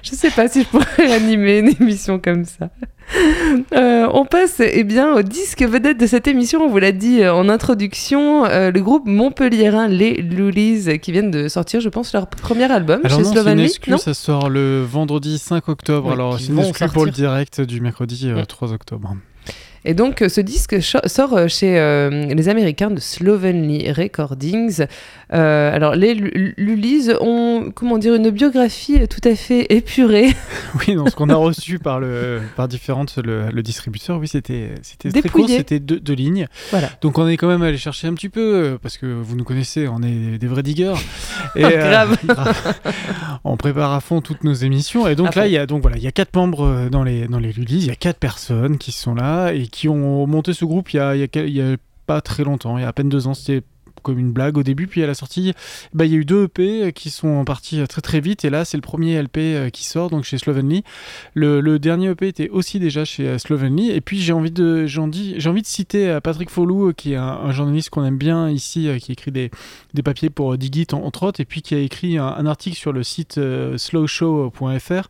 Je 0.02 0.10
sais 0.10 0.30
pas 0.30 0.48
si 0.48 0.62
je 0.62 0.68
pourrais 0.68 1.12
animer 1.14 1.58
une 1.58 1.68
émission 1.80 2.18
comme 2.18 2.44
ça. 2.44 2.70
Euh, 3.72 4.08
on 4.12 4.24
passe 4.24 4.60
eh 4.60 4.84
bien 4.84 5.14
au 5.14 5.22
disque 5.22 5.62
vedette 5.62 5.98
de 5.98 6.06
cette 6.06 6.26
émission. 6.28 6.62
On 6.62 6.68
vous 6.68 6.78
l'a 6.78 6.92
dit 6.92 7.22
euh, 7.22 7.34
en 7.34 7.48
introduction, 7.48 8.44
euh, 8.44 8.70
le 8.70 8.80
groupe 8.80 9.06
montpelliérain 9.06 9.88
Les 9.88 10.22
Loulies 10.22 10.98
qui 11.00 11.12
viennent 11.12 11.30
de 11.30 11.48
sortir, 11.48 11.80
je 11.80 11.88
pense, 11.88 12.12
leur 12.12 12.28
premier 12.28 12.70
album 12.70 13.00
Alors 13.04 13.18
chez 13.18 13.24
non, 13.24 13.66
Non 13.88 13.98
ça 13.98 14.14
sort 14.14 14.48
le 14.48 14.82
vendredi 14.82 15.38
5 15.38 15.68
octobre. 15.68 16.08
Ouais, 16.08 16.14
Alors 16.14 16.38
c'est 16.38 16.48
une 16.48 16.88
pour 16.92 17.04
le 17.04 17.10
direct 17.10 17.60
du 17.60 17.80
mercredi 17.80 18.28
euh, 18.28 18.40
Mm. 18.40 18.46
3 18.46 18.72
octobre. 18.72 19.16
Et 19.84 19.94
donc, 19.94 20.20
euh, 20.20 20.28
ce 20.28 20.40
disque 20.42 20.76
sort 20.82 21.34
euh, 21.36 21.48
chez 21.48 21.78
euh, 21.78 22.26
les 22.26 22.48
Américains 22.50 22.90
de 22.90 23.00
Slovenly 23.00 23.90
Recordings. 23.92 24.84
Euh, 25.32 25.74
alors, 25.74 25.94
les 25.94 26.14
Lu- 26.14 26.54
Lulis 26.58 27.08
ont, 27.20 27.72
comment 27.74 27.96
dire, 27.96 28.14
une 28.14 28.30
biographie 28.30 28.98
tout 29.08 29.26
à 29.26 29.34
fait 29.34 29.66
épurée, 29.72 30.28
Oui, 30.86 30.94
dans 30.94 31.06
ce 31.06 31.16
qu'on 31.16 31.30
a 31.30 31.34
reçu 31.34 31.78
par, 31.78 31.98
le, 32.00 32.40
par 32.56 32.68
différentes, 32.68 33.16
le, 33.24 33.50
le 33.50 33.62
distributeur, 33.62 34.18
oui, 34.18 34.28
c'était 34.28 34.74
très 34.98 35.28
court, 35.28 35.48
c'était 35.48 35.80
deux, 35.80 35.98
deux 35.98 36.12
lignes. 36.14 36.46
Voilà. 36.70 36.90
Donc 37.00 37.18
on 37.18 37.26
est 37.26 37.36
quand 37.38 37.48
même 37.48 37.62
allé 37.62 37.78
chercher 37.78 38.06
un 38.08 38.14
petit 38.14 38.28
peu, 38.28 38.78
parce 38.82 38.98
que 38.98 39.06
vous 39.06 39.34
nous 39.36 39.44
connaissez, 39.44 39.88
on 39.88 40.02
est 40.02 40.38
des 40.38 40.46
vrais 40.46 40.62
diggers. 40.62 40.94
Et, 41.56 41.62
Grave. 41.62 42.16
on 43.44 43.56
prépare 43.56 43.92
à 43.92 44.00
fond 44.00 44.20
toutes 44.20 44.44
nos 44.44 44.52
émissions. 44.52 45.06
Et 45.08 45.14
donc 45.14 45.36
À 45.36 45.40
là, 45.40 45.46
il 45.46 45.52
y 45.52 45.58
a 45.58 45.66
donc 45.66 45.82
voilà, 45.82 45.96
il 45.96 46.02
y 46.02 46.06
a 46.06 46.12
quatre 46.12 46.34
membres 46.34 46.88
dans 46.90 47.02
les 47.02 47.26
dans 47.28 47.38
les 47.38 47.52
Lulis, 47.52 47.78
il 47.78 47.86
y 47.86 47.90
a 47.90 47.96
quatre 47.96 48.18
personnes 48.18 48.78
qui 48.78 48.92
sont 48.92 49.14
là 49.14 49.52
et 49.52 49.66
qui 49.70 49.88
ont 49.88 50.26
monté 50.26 50.52
ce 50.52 50.64
groupe 50.64 50.92
il 50.92 50.96
y 50.96 51.60
a, 51.60 51.76
pas 52.06 52.20
très 52.20 52.44
longtemps, 52.44 52.76
il 52.76 52.82
y 52.82 52.84
a 52.84 52.88
à 52.88 52.92
peine 52.92 53.08
deux 53.08 53.26
ans. 53.28 53.34
C'était 53.34 53.62
comme 54.02 54.18
une 54.18 54.32
blague 54.32 54.56
au 54.58 54.62
début, 54.62 54.86
puis 54.86 55.02
à 55.02 55.06
la 55.06 55.14
sortie, 55.14 55.52
bah, 55.92 56.06
il 56.06 56.12
y 56.12 56.14
a 56.14 56.18
eu 56.18 56.24
deux 56.24 56.44
EP 56.44 56.92
qui 56.92 57.10
sont 57.10 57.44
partis 57.44 57.82
très 57.88 58.00
très 58.00 58.20
vite, 58.20 58.44
et 58.44 58.50
là 58.50 58.64
c'est 58.64 58.76
le 58.76 58.82
premier 58.82 59.20
LP 59.20 59.38
euh, 59.38 59.70
qui 59.70 59.84
sort, 59.84 60.10
donc 60.10 60.24
chez 60.24 60.38
Slovenly. 60.38 60.84
Le, 61.34 61.78
dernier 61.78 62.08
EP 62.10 62.28
était 62.28 62.48
aussi 62.48 62.78
déjà 62.78 63.04
chez 63.04 63.28
euh, 63.28 63.38
Slovenly, 63.38 63.90
et 63.90 64.00
puis 64.00 64.20
j'ai 64.20 64.32
envie 64.32 64.50
de, 64.50 64.86
envie, 64.98 65.62
de 65.62 65.66
citer 65.66 66.08
euh, 66.08 66.20
Patrick 66.20 66.50
Folou, 66.50 66.88
euh, 66.88 66.92
qui 66.92 67.12
est 67.12 67.16
un, 67.16 67.52
journaliste 67.52 67.90
qu'on 67.90 68.04
aime 68.04 68.18
bien 68.18 68.48
ici, 68.50 68.88
euh, 68.88 68.98
qui 68.98 69.12
écrit 69.12 69.32
des, 69.32 69.50
des 69.94 70.02
papiers 70.02 70.30
pour 70.30 70.54
euh, 70.54 70.56
Digit 70.56 70.86
en- 70.92 71.02
entre 71.04 71.24
autres, 71.24 71.40
et 71.40 71.44
puis 71.44 71.62
qui 71.62 71.74
a 71.74 71.78
écrit 71.78 72.18
un, 72.18 72.26
un 72.26 72.46
article 72.46 72.76
sur 72.76 72.92
le 72.92 73.02
site 73.02 73.38
euh, 73.38 73.76
slowshow.fr, 73.76 75.08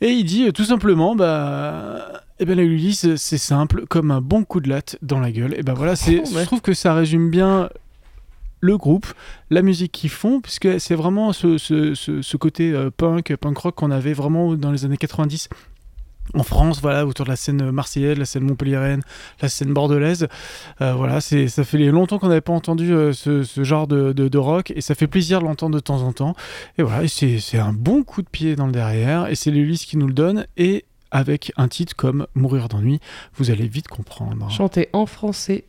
et 0.00 0.10
il 0.10 0.24
dit 0.24 0.46
euh, 0.48 0.52
tout 0.52 0.64
simplement, 0.64 1.14
bah... 1.14 2.22
Eh 2.40 2.44
ben 2.44 2.56
la 2.56 2.62
Ulysse, 2.62 3.14
c'est 3.16 3.38
simple, 3.38 3.84
comme 3.88 4.10
un 4.10 4.20
bon 4.20 4.44
coup 4.44 4.60
de 4.60 4.68
latte 4.68 4.96
dans 5.02 5.18
la 5.20 5.32
gueule. 5.32 5.54
Et 5.58 5.62
ben 5.62 5.74
voilà, 5.74 5.96
c'est, 5.96 6.22
Oh, 6.24 6.34
ouais. 6.34 6.40
je 6.42 6.46
trouve 6.46 6.60
que 6.60 6.74
ça 6.74 6.94
résume 6.94 7.30
bien 7.30 7.68
le 8.60 8.76
groupe, 8.76 9.06
la 9.50 9.62
musique 9.62 9.92
qu'ils 9.92 10.10
font, 10.10 10.40
puisque 10.40 10.80
c'est 10.80 10.94
vraiment 10.96 11.32
ce, 11.32 11.58
ce- 11.58 11.94
ce- 11.94 12.22
ce 12.22 12.36
côté 12.36 12.72
euh, 12.72 12.90
punk, 12.96 13.34
punk 13.36 13.56
rock 13.58 13.74
qu'on 13.76 13.90
avait 13.90 14.12
vraiment 14.12 14.54
dans 14.54 14.72
les 14.72 14.84
années 14.84 14.96
90 14.96 15.48
en 16.34 16.42
France, 16.42 16.80
voilà, 16.82 17.06
autour 17.06 17.24
de 17.24 17.30
la 17.30 17.36
scène 17.36 17.70
marseillaise, 17.70 18.18
la 18.18 18.26
scène 18.26 18.42
montpelliéraine, 18.44 19.00
la 19.40 19.48
scène 19.48 19.72
bordelaise. 19.72 20.28
Euh, 20.82 20.92
voilà, 20.92 21.20
c'est, 21.22 21.48
ça 21.48 21.64
fait 21.64 21.78
longtemps 21.78 22.18
qu'on 22.18 22.28
n'avait 22.28 22.42
pas 22.42 22.52
entendu 22.52 22.92
euh, 22.92 23.12
ce, 23.14 23.44
ce 23.44 23.64
genre 23.64 23.86
de, 23.86 24.12
de- 24.12 24.28
de 24.28 24.38
rock, 24.38 24.70
et 24.76 24.80
ça 24.82 24.94
fait 24.94 25.06
plaisir 25.06 25.40
de 25.40 25.44
l'entendre 25.46 25.74
de 25.74 25.80
temps 25.80 26.02
en 26.02 26.12
temps. 26.12 26.34
Et 26.76 26.82
voilà, 26.82 27.04
et 27.04 27.08
c'est, 27.08 27.38
c'est 27.38 27.58
un 27.58 27.72
bon 27.72 28.02
coup 28.04 28.20
de 28.22 28.28
pied 28.28 28.56
dans 28.56 28.66
le 28.66 28.72
derrière, 28.72 29.28
et 29.28 29.36
c'est 29.36 29.50
l'Ulysse 29.50 29.86
qui 29.86 29.96
nous 29.96 30.06
le 30.06 30.12
donne, 30.12 30.46
et 30.58 30.84
avec 31.10 31.52
un 31.56 31.68
titre 31.68 31.94
comme 31.96 32.26
Mourir 32.34 32.68
d'ennui, 32.68 33.00
vous 33.34 33.50
allez 33.50 33.68
vite 33.68 33.88
comprendre. 33.88 34.50
chanté 34.50 34.88
en 34.92 35.06
français. 35.06 35.64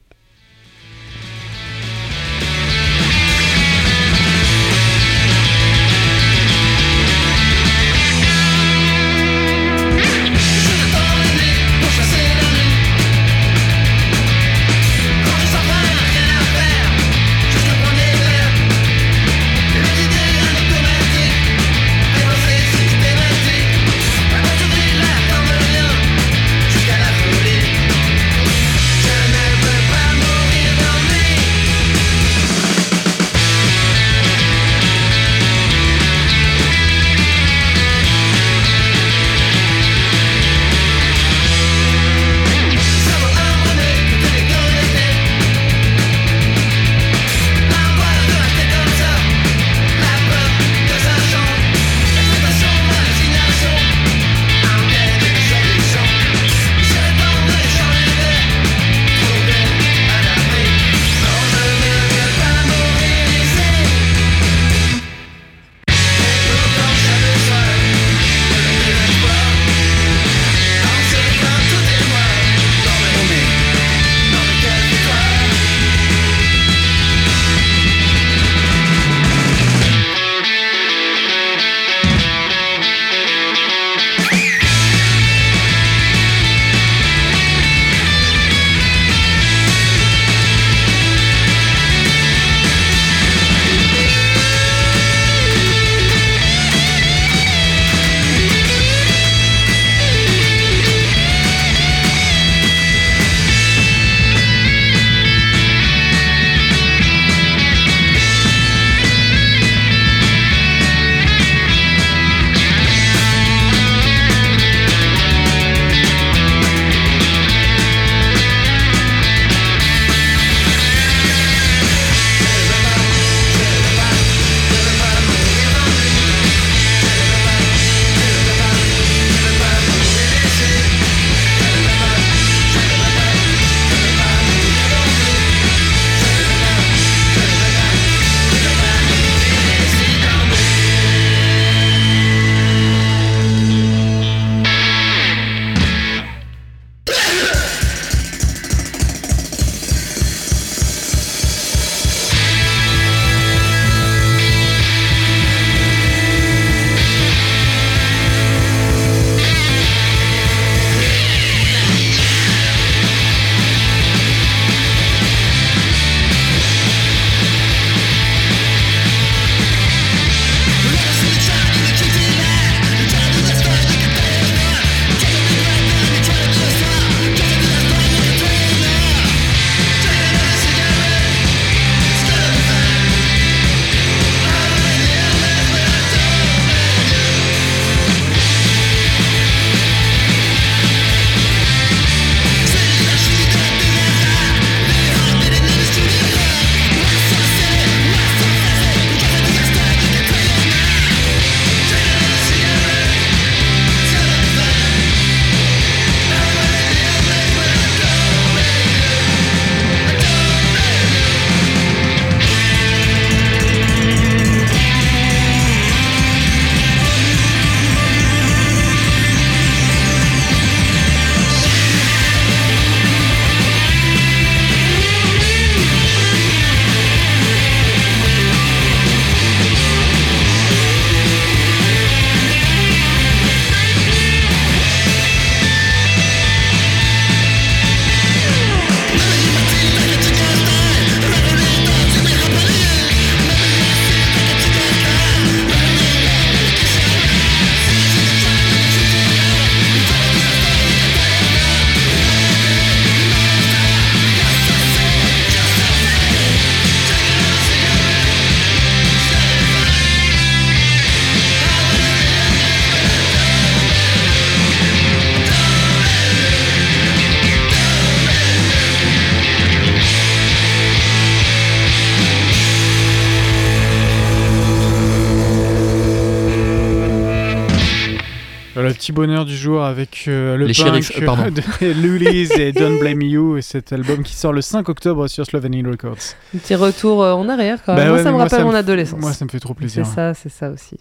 Petit 278.99 279.11
bonheur 279.13 279.45
du 279.45 279.55
jour 279.55 279.83
avec 279.83 280.25
euh, 280.27 280.57
le 280.57 280.65
Les 280.65 280.73
punk 280.73 281.13
euh, 281.21 281.25
pardon. 281.25 281.43
de 281.51 281.87
Lulis 281.93 282.49
et 282.59 282.73
Don't 282.73 282.99
Blame 282.99 283.21
You 283.21 283.57
et 283.57 283.61
cet 283.61 283.93
album 283.93 284.23
qui 284.23 284.35
sort 284.35 284.51
le 284.51 284.61
5 284.61 284.89
octobre 284.89 285.27
sur 285.27 285.45
Slovenian 285.45 285.89
Records. 285.89 286.17
Un 286.53 286.57
petit 286.59 286.75
retour 286.75 287.23
euh, 287.23 287.31
en 287.33 287.47
arrière 287.47 287.79
quand 287.85 287.95
Bah 287.95 288.01
même. 288.01 288.09
moi, 288.09 288.17
ouais, 288.17 288.23
ça 288.23 288.25
mais 288.25 288.31
me 288.31 288.35
moi, 288.35 288.43
rappelle 288.43 288.59
ça 288.59 288.65
mon 288.65 288.75
adolescence. 288.75 289.19
Moi, 289.21 289.31
ça 289.31 289.45
me 289.45 289.49
fait 289.49 289.59
trop 289.59 289.73
c'est 289.73 289.77
plaisir. 289.79 290.05
ça, 290.05 290.33
c'est 290.33 290.49
ça 290.49 290.69
aussi. 290.69 290.95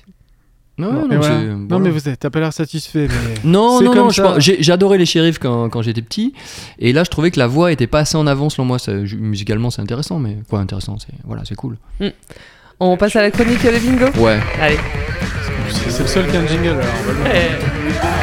Ouais, 0.79 0.85
Bon, 0.87 0.93
non, 0.93 1.11
et 1.11 1.17
voilà. 1.17 1.41
c'est- 1.41 1.47
Non, 1.47 1.67
voilà. 1.69 1.85
mais 1.85 1.91
vous 1.91 2.09
êtes- 2.09 2.21
t'as 2.21 2.31
pas 2.31 2.39
l'air 2.39 2.53
satisfait. 2.53 3.09
Mais... 3.09 3.35
Non, 3.45 3.79
C'est 3.81 3.85
non, 3.87 3.95
non, 3.97 4.73
adoré 4.73 4.97
les 4.97 5.07
shérifs 5.07 5.41
quand, 5.41 5.69
quand 5.69 5.83
j'étais 5.83 6.03
petit. 6.03 6.35
Et 6.79 6.93
là, 6.93 7.03
je 7.03 7.11
trouvais 7.11 7.33
que 7.33 7.39
la 7.41 7.49
voix 7.49 7.73
était 7.73 7.89
pas 7.89 7.99
assez 8.01 8.17
en 8.17 8.29
avant 8.29 8.49
selon 8.49 8.65
moi. 8.67 8.79
Ça- 8.79 8.93
musicalement, 8.93 9.71
c'est 9.71 9.83
intéressant, 9.83 10.21
mais 10.21 10.39
quoi, 10.49 10.61
intéressant, 10.61 10.97
c'est 11.01 11.13
voilà, 11.25 11.43
c'est 11.45 11.57
cool. 11.57 11.77
On 12.79 12.97
passe 12.97 13.17
à 13.17 13.23
la 13.23 13.33
chronique 13.33 13.61
le 13.65 13.79
bingo 13.81 14.07
Ouais. 14.21 14.39
Allez. 14.61 14.79
C'est 15.71 16.03
le 16.03 16.07
seul 16.07 16.27
qui 16.27 16.37
a 16.37 16.41
un 16.41 16.47
jingle. 16.47 16.69
Alors, 16.69 18.18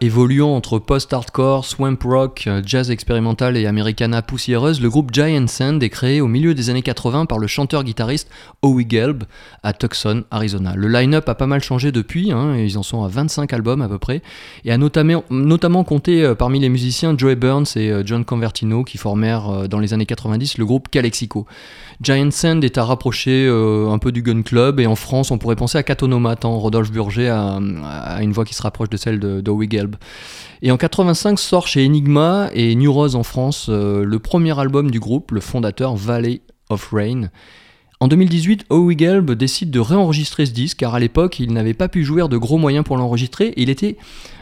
Évoluant 0.00 0.54
entre 0.56 0.78
post-hardcore, 0.78 1.64
swamp 1.64 1.98
rock, 2.04 2.44
euh, 2.46 2.62
jazz 2.64 2.90
expérimental 2.90 3.56
et 3.56 3.66
americana 3.66 4.22
poussiéreuse, 4.22 4.80
le 4.80 4.88
groupe 4.88 5.12
Giant 5.12 5.46
Sand 5.46 5.82
est 5.82 5.90
créé 5.90 6.20
au 6.20 6.26
milieu 6.26 6.54
des 6.54 6.70
années 6.70 6.82
80 6.82 7.26
par 7.26 7.38
le 7.38 7.46
chanteur-guitariste 7.46 8.30
Howie 8.62 8.86
Gelb 8.88 9.24
à 9.62 9.72
Tucson, 9.72 10.24
Arizona. 10.30 10.74
Le 10.74 10.88
line-up 10.88 11.28
a 11.28 11.34
pas 11.34 11.46
mal 11.46 11.62
changé 11.62 11.92
depuis, 11.92 12.32
hein, 12.32 12.56
ils 12.56 12.78
en 12.78 12.82
sont 12.82 13.04
à 13.04 13.08
25 13.08 13.52
albums 13.52 13.82
à 13.82 13.88
peu 13.88 13.98
près, 13.98 14.22
et 14.64 14.72
a 14.72 14.78
notamment, 14.78 15.24
notamment 15.30 15.84
compté 15.84 16.24
euh, 16.24 16.34
parmi 16.34 16.60
les 16.60 16.68
musiciens 16.68 17.16
Joey 17.16 17.36
Burns 17.36 17.76
et 17.76 17.90
euh, 17.90 18.02
John 18.04 18.24
Convertino 18.24 18.84
qui 18.84 18.96
formèrent 18.96 19.68
dans 19.68 19.80
les 19.80 19.92
années 19.92 20.06
90 20.06 20.56
le 20.58 20.64
groupe 20.64 20.88
Calexico. 20.88 21.46
Giant 22.00 22.30
Sand 22.30 22.64
est 22.64 22.78
à 22.78 22.84
rapprocher 22.84 23.46
euh, 23.46 23.90
un 23.90 23.98
peu 23.98 24.10
du 24.10 24.22
Gun 24.22 24.40
Club, 24.40 24.80
et 24.80 24.86
en 24.86 24.96
France 24.96 25.30
on 25.30 25.36
pourrait 25.36 25.56
penser 25.56 25.76
à 25.76 25.82
Catonomat, 25.82 26.36
tant 26.36 26.58
Rodolphe 26.58 26.90
Burger 26.90 27.28
a, 27.28 28.22
une 28.22 28.32
voix 28.32 28.46
qui 28.46 28.54
se 28.54 28.62
rapproche 28.62 28.88
de 28.88 28.96
celle 28.96 29.20
de, 29.20 29.42
de 29.42 29.52
Gelb. 29.70 29.96
Et 30.62 30.70
en 30.70 30.78
85 30.78 31.38
sort 31.38 31.66
chez 31.66 31.84
Enigma 31.84 32.48
et 32.54 32.74
New 32.74 32.90
Rose 32.90 33.16
en 33.16 33.22
France 33.22 33.66
euh, 33.68 34.02
le 34.02 34.18
premier 34.18 34.58
album 34.58 34.90
du 34.90 34.98
groupe, 34.98 35.30
le 35.32 35.40
fondateur 35.40 35.94
Valley 35.94 36.40
of 36.70 36.90
Rain. 36.90 37.28
En 38.02 38.08
2018, 38.08 38.64
Howie 38.70 38.96
Gelb 38.96 39.32
décide 39.32 39.70
de 39.70 39.78
réenregistrer 39.78 40.46
ce 40.46 40.52
disque 40.52 40.78
car 40.78 40.94
à 40.94 40.98
l'époque 40.98 41.38
il 41.38 41.52
n'avait 41.52 41.74
pas 41.74 41.90
pu 41.90 42.02
jouir 42.02 42.30
de 42.30 42.38
gros 42.38 42.56
moyens 42.56 42.82
pour 42.82 42.96
l'enregistrer 42.96 43.48
et 43.48 43.60
il 43.60 43.68
était 43.68 43.98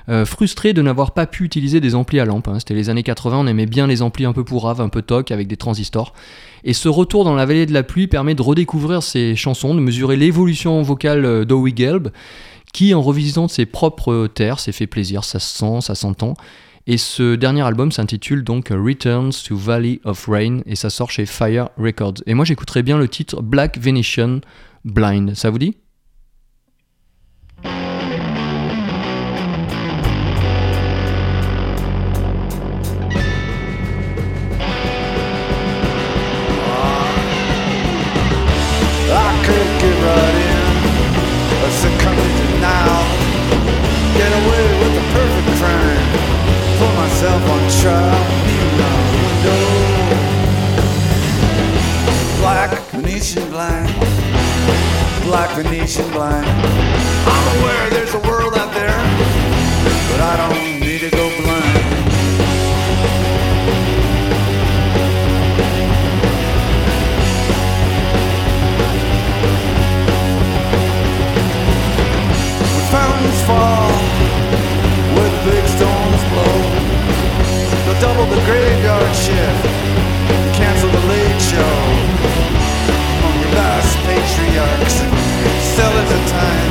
euh, 0.09 0.25
frustré 0.25 0.73
de 0.73 0.81
n'avoir 0.81 1.11
pas 1.11 1.27
pu 1.27 1.43
utiliser 1.43 1.81
des 1.81 1.97
amplis 1.97 2.21
à 2.21 2.25
lampe. 2.25 2.47
hein. 2.47 2.61
C'était 2.61 2.75
les 2.75 2.89
années 2.89 3.03
80, 3.03 3.37
on 3.37 3.47
aimait 3.49 3.67
bien 3.67 3.89
les 3.89 4.01
amplis 4.01 4.27
un 4.27 4.33
peu 4.33 4.45
pourraves, 4.45 4.81
un 4.81 4.89
peu 4.89 5.03
toc 5.03 5.33
avec 5.33 5.49
des 5.49 5.57
transistors. 5.57 6.15
Et 6.63 6.73
ce 6.73 6.89
retour 6.89 7.25
dans 7.25 7.35
la 7.35 7.47
vallée 7.47 7.67
de 7.67 7.73
la 7.73 7.83
pluie 7.83 8.07
permet 8.07 8.37
de 8.37 8.43
redécouvrir 8.43 9.03
ses 9.03 9.35
chansons, 9.35 9.75
de 9.75 9.81
mesurer 9.81 10.15
l'évolution 10.15 10.81
vocale 10.83 11.25
euh, 11.25 11.45
d'Howie 11.45 11.75
Gelb 11.77 12.11
qui, 12.73 12.95
en 12.95 13.03
revisitant 13.03 13.49
ses 13.49 13.67
propres 13.67 14.29
terres, 14.29 14.61
s'est 14.61 14.71
fait 14.71 14.87
plaisir, 14.87 15.25
ça 15.25 15.41
se 15.41 15.59
sent, 15.59 15.81
ça 15.81 15.97
s'entend. 15.97 16.35
Et 16.91 16.97
ce 16.97 17.35
dernier 17.35 17.61
album 17.61 17.93
s'intitule 17.93 18.43
donc 18.43 18.71
Returns 18.71 19.33
to 19.47 19.59
Valley 19.59 20.01
of 20.05 20.27
Rain 20.27 20.63
et 20.65 20.75
ça 20.75 20.89
sort 20.89 21.11
chez 21.11 21.27
Fire 21.27 21.69
Records. 21.77 22.23
Et 22.25 22.33
moi 22.33 22.47
j'écouterais 22.47 22.83
bien 22.83 22.97
le 22.97 23.07
titre 23.09 23.43
Black 23.43 23.77
Venetian 23.79 24.41
Blind. 24.87 25.35
Ça 25.35 25.51
vous 25.51 25.59
dit? 25.59 25.77
Black 55.39 55.55
Venetian 55.55 56.11
blind. 56.11 56.88
Of 85.99 86.09
a 86.13 86.29
time. 86.29 86.68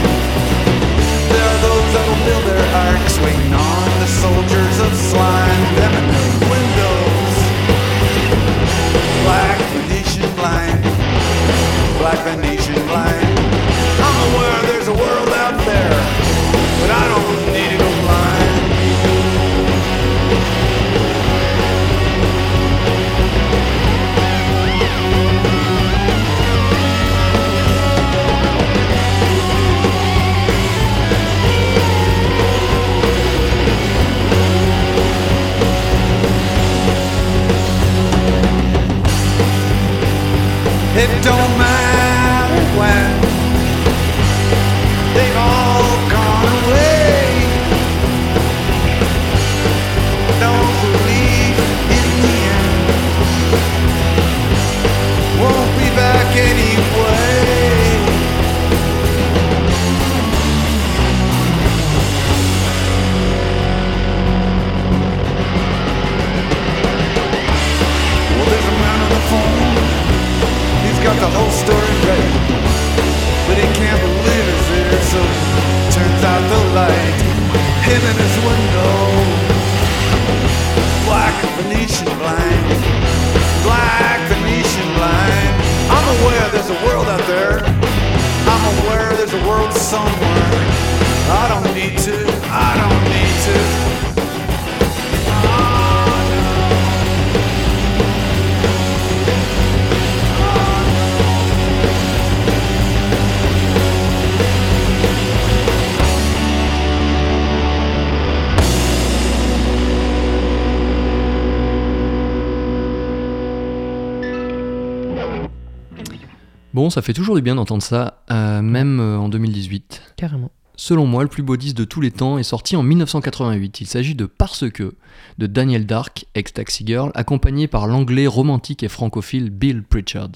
Bon, 116.77 116.91
ça 116.91 117.01
fait 117.01 117.13
toujours 117.13 117.35
du 117.35 117.41
bien 117.41 117.55
d'entendre 117.55 117.81
ça, 117.81 118.21
euh, 118.29 118.61
même 118.61 118.99
euh, 118.99 119.17
en 119.17 119.29
2018. 119.29 120.13
Carrément. 120.15 120.51
selon 120.75 121.07
moi, 121.07 121.23
le 121.23 121.27
plus 121.27 121.41
beau 121.41 121.57
disque 121.57 121.75
de 121.75 121.85
tous 121.85 122.01
les 122.01 122.11
temps 122.11 122.37
est 122.37 122.43
sorti 122.43 122.75
en 122.75 122.83
1988. 122.83 123.81
Il 123.81 123.87
s'agit 123.87 124.13
de 124.13 124.27
Parce 124.27 124.69
que 124.69 124.93
de 125.39 125.47
Daniel 125.47 125.87
Dark, 125.87 126.27
ex-Taxi 126.35 126.83
Girl, 126.85 127.11
accompagné 127.15 127.65
par 127.65 127.87
l'anglais 127.87 128.27
romantique 128.27 128.83
et 128.83 128.89
francophile 128.89 129.49
Bill 129.49 129.81
Pritchard. 129.81 130.33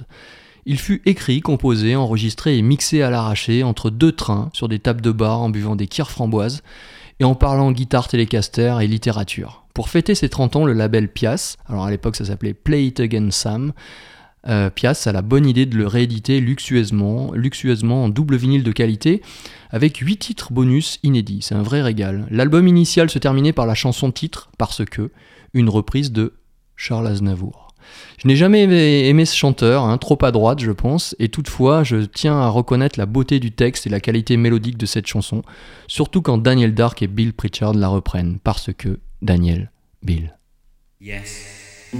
Il 0.65 0.79
fut 0.79 1.03
écrit, 1.05 1.41
composé, 1.41 1.95
enregistré 1.95 2.57
et 2.57 2.63
mixé 2.63 3.03
à 3.03 3.11
l'arraché 3.11 3.61
entre 3.61 3.91
deux 3.91 4.11
trains 4.11 4.49
sur 4.51 4.67
des 4.67 4.79
tables 4.79 5.01
de 5.01 5.11
bar 5.11 5.41
en 5.41 5.51
buvant 5.51 5.75
des 5.75 5.85
kir 5.85 6.09
framboises 6.09 6.63
et 7.19 7.23
en 7.23 7.35
parlant 7.35 7.71
guitare 7.71 8.07
télécaster 8.07 8.79
et 8.81 8.87
littérature. 8.87 9.63
Pour 9.75 9.89
fêter 9.89 10.15
ses 10.15 10.29
30 10.29 10.55
ans, 10.55 10.65
le 10.65 10.73
label 10.73 11.07
Pias, 11.07 11.57
alors 11.67 11.85
à 11.85 11.91
l'époque 11.91 12.15
ça 12.15 12.25
s'appelait 12.25 12.55
Play 12.55 12.87
It 12.87 12.99
Again 12.99 13.29
Sam, 13.29 13.73
euh, 14.47 14.69
Pias 14.69 15.03
a 15.05 15.11
la 15.11 15.21
bonne 15.21 15.45
idée 15.45 15.65
de 15.65 15.77
le 15.77 15.87
rééditer 15.87 16.39
luxueusement, 16.39 17.31
luxueusement 17.33 18.05
en 18.05 18.09
double 18.09 18.35
vinyle 18.35 18.63
de 18.63 18.71
qualité, 18.71 19.21
avec 19.69 19.97
8 19.97 20.17
titres 20.17 20.51
bonus 20.51 20.99
inédits. 21.03 21.39
C'est 21.41 21.55
un 21.55 21.63
vrai 21.63 21.81
régal. 21.81 22.25
L'album 22.29 22.67
initial 22.67 23.09
se 23.09 23.19
terminait 23.19 23.53
par 23.53 23.65
la 23.65 23.75
chanson 23.75 24.11
titre, 24.11 24.49
Parce 24.57 24.83
que, 24.85 25.11
une 25.53 25.69
reprise 25.69 26.11
de 26.11 26.33
Charles 26.75 27.07
Aznavour. 27.07 27.67
Je 28.17 28.27
n'ai 28.27 28.35
jamais 28.35 28.63
aimé, 28.63 29.25
ce 29.25 29.35
chanteur, 29.35 29.83
hein, 29.83 29.97
trop 29.97 30.17
à 30.23 30.31
droite 30.31 30.59
je 30.59 30.71
pense, 30.71 31.15
et 31.19 31.29
toutefois 31.29 31.83
je 31.83 31.97
tiens 31.97 32.37
à 32.37 32.47
reconnaître 32.47 32.97
la 32.99 33.05
beauté 33.05 33.39
du 33.39 33.51
texte 33.51 33.87
et 33.87 33.89
la 33.89 33.99
qualité 33.99 34.37
mélodique 34.37 34.77
de 34.77 34.85
cette 34.85 35.07
chanson, 35.07 35.41
surtout 35.87 36.21
quand 36.21 36.37
Daniel 36.37 36.73
Dark 36.73 37.01
et 37.01 37.07
Bill 37.07 37.33
Pritchard 37.33 37.73
la 37.73 37.87
reprennent, 37.87 38.39
parce 38.43 38.69
que 38.73 38.99
Daniel, 39.21 39.71
Bill. 40.03 40.37
Parce 41.03 41.91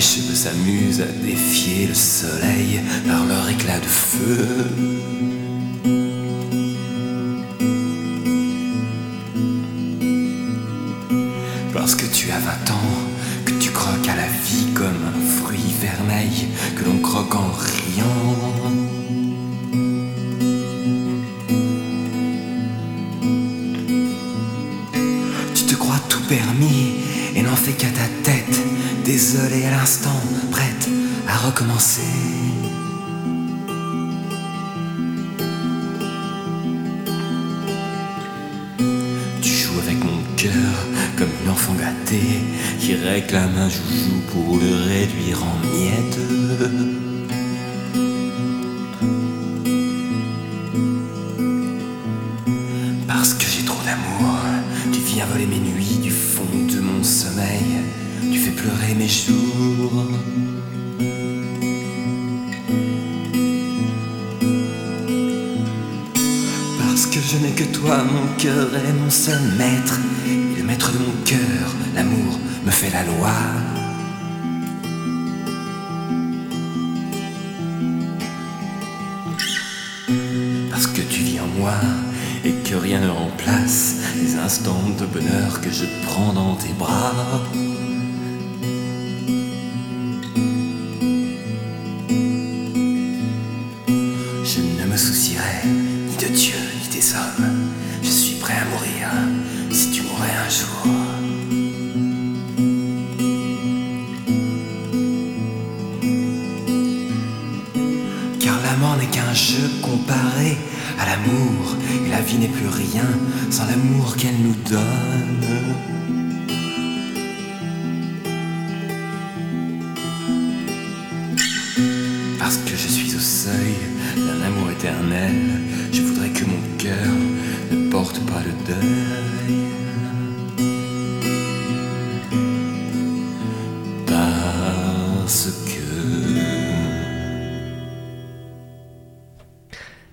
tes 0.00 0.06
cheveux 0.06 0.34
s'amusent 0.34 1.02
à 1.02 1.12
défier 1.22 1.86
le 1.86 1.94
soleil 1.94 2.80
par 3.06 3.22
leur 3.26 3.46
éclat 3.50 3.78
de 3.78 3.84
feu. 3.84 4.46
Parce 11.74 11.94
que 11.94 12.06
tu 12.06 12.30
as 12.30 12.38
20 12.38 12.70
ans, 12.70 12.96
que 13.44 13.52
tu 13.52 13.70
croques 13.72 14.08
à 14.08 14.16
la 14.16 14.28
vie 14.46 14.72
comme 14.74 14.86
un 14.86 15.42
fruit 15.42 15.74
vermeil 15.82 16.48
que 16.76 16.84
l'on 16.84 17.00
croque 17.00 17.34
en 17.34 17.50
riant. 17.50 18.36
Tu 25.54 25.64
te 25.64 25.74
crois 25.74 26.00
tout 26.08 26.22
permis 26.26 26.99
et 27.34 27.42
n'en 27.42 27.56
fais 27.56 27.72
qu'à 27.72 27.88
ta 27.88 28.08
tête, 28.22 28.60
désolé 29.04 29.64
à 29.66 29.70
l'instant, 29.70 30.20
prête 30.50 30.88
à 31.28 31.36
recommencer. 31.46 32.02
Tu 39.42 39.50
joues 39.50 39.78
avec 39.80 39.98
mon 40.04 40.20
cœur 40.36 40.86
comme 41.16 41.30
une 41.44 41.50
enfant 41.50 41.74
gâtée 41.74 42.40
qui 42.78 42.94
réclame 42.94 43.56
un 43.56 43.68
joujou 43.68 44.20
pour 44.32 44.58
le 44.58 44.74
réduire 44.88 45.42
en 45.42 45.56
miettes. 45.66 46.18
Parce 53.06 53.34
que 53.34 53.44
j'ai 53.44 53.64
trop 53.64 53.82
d'amour, 53.84 54.38
tu 54.92 55.00
viens 55.00 55.26
voler 55.26 55.46
mes 55.46 55.58
nuits 55.58 55.89
tu 58.32 58.38
fais 58.38 58.50
pleurer 58.50 58.94
mes 58.94 59.08
jours. 59.08 60.04
Parce 66.78 67.06
que 67.06 67.18
je 67.20 67.36
n'ai 67.38 67.52
que 67.52 67.64
toi, 67.76 68.04
mon 68.04 68.26
cœur 68.36 68.68
est 68.74 68.92
mon 68.92 69.10
seul 69.10 69.40
maître, 69.58 69.98
et 70.26 70.58
le 70.58 70.64
maître 70.64 70.92
de 70.92 70.98
mon 70.98 71.24
cœur, 71.24 71.74
l'amour, 71.94 72.38
me 72.64 72.70
fait 72.70 72.90
la 72.90 73.04
loi. 73.04 73.32
Parce 80.70 80.86
que 80.86 81.00
tu 81.02 81.22
vis 81.22 81.40
en 81.40 81.46
moi 81.58 81.74
et 82.44 82.52
que 82.68 82.74
rien 82.74 83.00
ne 83.00 83.08
remplace 83.08 83.59
les 84.50 84.56
instants 84.56 84.90
de 84.98 85.06
bonheur 85.06 85.60
que 85.60 85.70
je 85.70 85.84
prends 86.06 86.32
dans 86.32 86.56
tes 86.56 86.72
bras. 86.72 87.12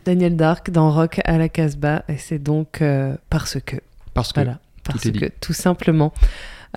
Daniel 0.07 0.37
Dark 0.37 0.71
dans 0.71 0.89
Rock 0.89 1.19
à 1.25 1.37
la 1.37 1.49
Casbah, 1.49 2.03
et 2.07 2.15
c'est 2.15 2.39
donc 2.39 2.81
euh, 2.81 3.15
parce 3.29 3.57
que. 3.59 3.75
Parce 4.13 4.31
que 4.31 4.39
Voilà, 4.39 4.59
parce 4.85 5.05
dit. 5.05 5.11
que, 5.11 5.25
tout 5.41 5.51
simplement. 5.51 6.13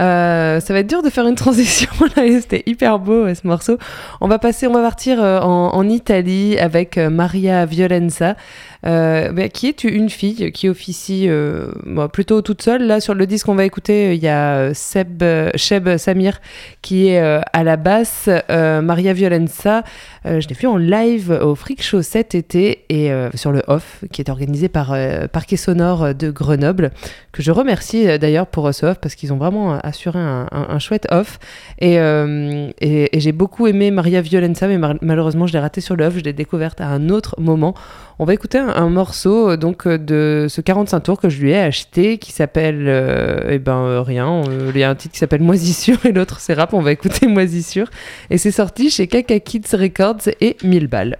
Euh, 0.00 0.60
ça 0.60 0.72
va 0.72 0.80
être 0.80 0.86
dur 0.86 1.02
de 1.02 1.10
faire 1.10 1.26
une 1.26 1.34
transition 1.34 1.90
là, 2.16 2.22
c'était 2.40 2.62
hyper 2.66 2.98
beau 2.98 3.26
euh, 3.26 3.34
ce 3.34 3.46
morceau. 3.46 3.76
On 4.20 4.28
va 4.28 4.38
passer, 4.38 4.66
on 4.66 4.72
va 4.72 4.82
partir 4.82 5.22
euh, 5.22 5.40
en, 5.40 5.74
en 5.74 5.88
Italie 5.88 6.58
avec 6.58 6.96
euh, 6.96 7.10
Maria 7.10 7.66
Violenza, 7.66 8.36
bah, 8.82 9.48
qui 9.52 9.66
est 9.66 9.84
une 9.84 10.08
fille 10.08 10.52
qui 10.52 10.68
officie 10.68 11.28
bon, 11.84 12.08
plutôt 12.08 12.40
toute 12.40 12.62
seule. 12.62 12.86
Là 12.86 13.00
sur 13.00 13.12
le 13.12 13.26
disque 13.26 13.46
qu'on 13.46 13.54
va 13.54 13.66
écouter, 13.66 14.14
il 14.14 14.22
y 14.22 14.28
a 14.28 14.72
Seb, 14.72 15.22
Sheb 15.54 15.98
Samir 15.98 16.40
qui 16.80 17.08
est 17.08 17.18
à 17.20 17.62
la 17.62 17.76
basse. 17.76 18.30
Maria 18.48 19.12
Violenza, 19.12 19.84
je 20.24 20.46
l'ai 20.48 20.54
vu 20.54 20.66
en 20.66 20.76
live 20.76 21.30
au 21.42 21.54
Freak 21.54 21.82
Show 21.82 22.02
cet 22.02 22.34
été 22.34 22.84
et 22.88 23.10
euh, 23.10 23.30
sur 23.34 23.52
le 23.52 23.62
off 23.68 24.04
qui 24.12 24.20
est 24.20 24.28
organisé 24.28 24.68
par 24.68 24.92
euh, 24.92 25.28
Parquet 25.28 25.56
Sonore 25.56 26.14
de 26.14 26.30
Grenoble 26.30 26.90
que 27.32 27.42
je 27.42 27.50
remercie 27.50 28.08
euh, 28.08 28.18
d'ailleurs 28.18 28.46
pour 28.46 28.66
euh, 28.66 28.72
ce 28.72 28.86
off 28.86 28.98
parce 29.00 29.14
qu'ils 29.14 29.32
ont 29.32 29.36
vraiment 29.36 29.74
euh, 29.74 29.78
assuré 29.82 30.18
un, 30.18 30.78
chouette 30.78 31.06
off. 31.10 31.38
Et, 31.78 31.98
euh, 31.98 32.70
j'ai 32.80 33.32
beaucoup 33.32 33.66
aimé 33.66 33.90
Maria 33.90 34.20
Violenza 34.20 34.66
mais 34.66 34.78
malheureusement 35.00 35.46
je 35.46 35.52
l'ai 35.52 35.58
raté 35.58 35.80
sur 35.80 35.96
le 35.96 36.04
off 36.04 36.14
je 36.16 36.24
l'ai 36.24 36.32
découverte 36.32 36.80
à 36.80 36.88
un 36.88 37.08
autre 37.08 37.36
moment. 37.38 37.74
On 38.22 38.26
va 38.26 38.34
écouter 38.34 38.58
un, 38.58 38.90
morceau 38.90 39.48
euh, 39.48 39.56
donc 39.56 39.86
euh, 39.86 39.96
de 39.96 40.46
ce 40.46 40.60
45 40.60 41.00
tours 41.00 41.18
que 41.18 41.30
je 41.30 41.40
lui 41.40 41.52
ai 41.52 41.58
acheté 41.58 42.18
qui 42.18 42.32
s'appelle 42.32 42.84
euh, 42.86 43.48
eh 43.48 43.58
ben 43.58 43.78
euh, 43.78 44.02
rien. 44.02 44.42
Euh, 44.46 44.70
il 44.74 44.78
y 44.78 44.84
a 44.84 44.90
un 44.90 44.94
titre 44.94 45.14
qui 45.14 45.18
s'appelle 45.18 45.40
Moisissure 45.40 46.04
et 46.04 46.12
l'autre 46.12 46.38
c'est 46.38 46.52
rap 46.52 46.74
on 46.74 46.82
va 46.82 46.92
écouter 46.92 47.26
Moisissure. 47.28 47.88
Et 48.28 48.36
c'est 48.36 48.50
sorti 48.50 48.90
chez 48.90 49.06
Kaka 49.06 49.40
Kids 49.40 49.74
Records 49.74 50.09
et 50.40 50.56
1000 50.62 50.88
balles. 50.88 51.18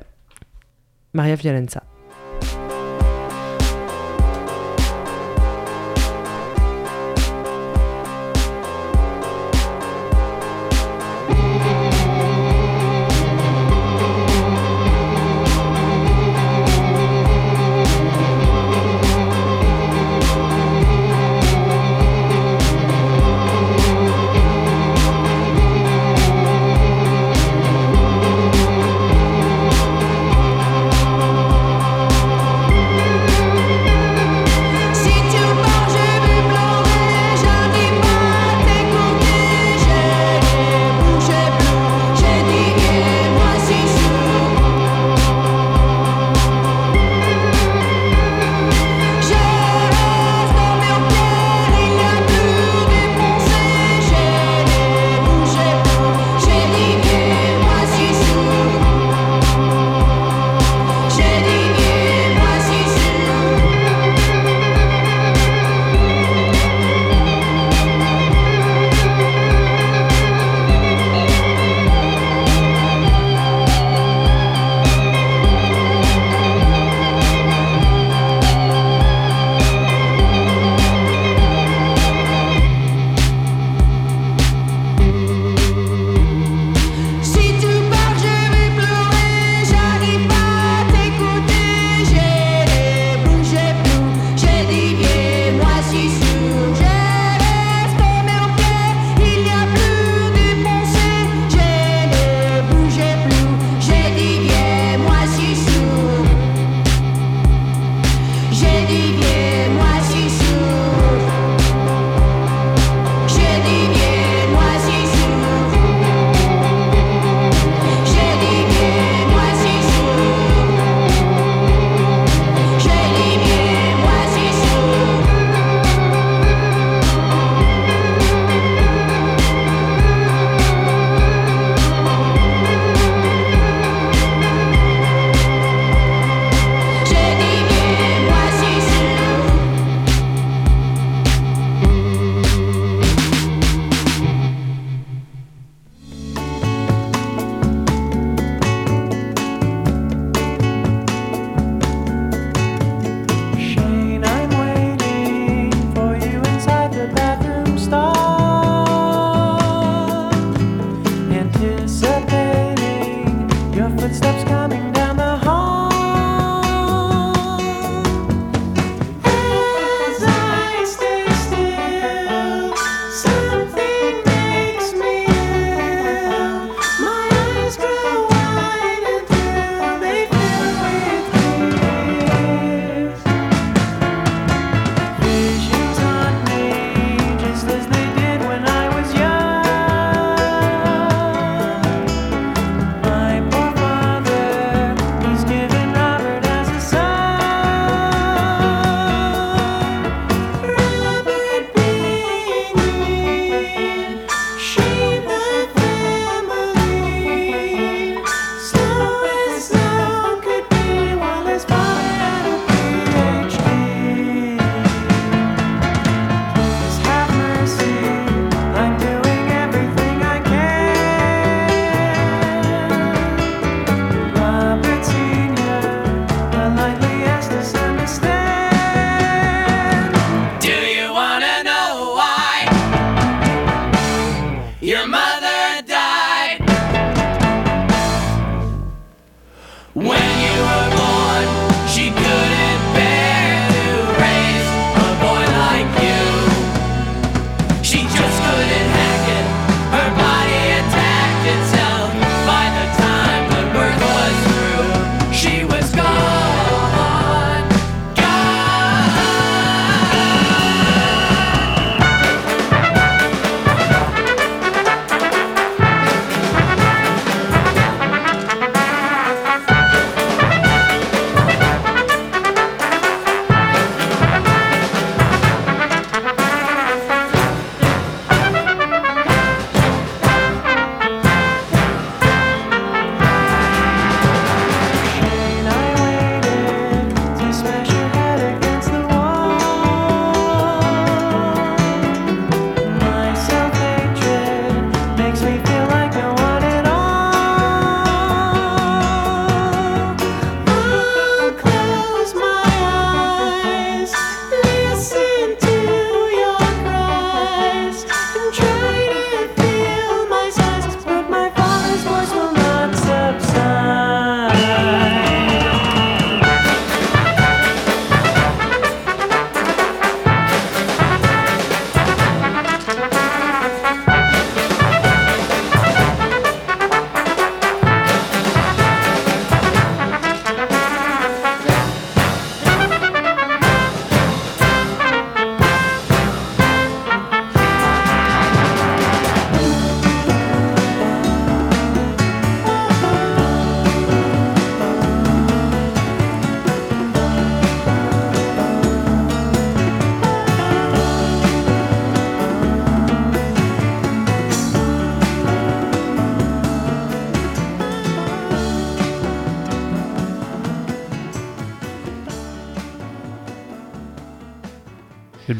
Maria 1.13 1.37
Violenza 1.37 1.90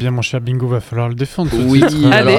bien, 0.01 0.11
mon 0.11 0.21
cher 0.21 0.41
Bingo, 0.41 0.67
va 0.67 0.79
falloir 0.79 1.09
le 1.09 1.15
défendre. 1.15 1.51
Oui, 1.65 1.81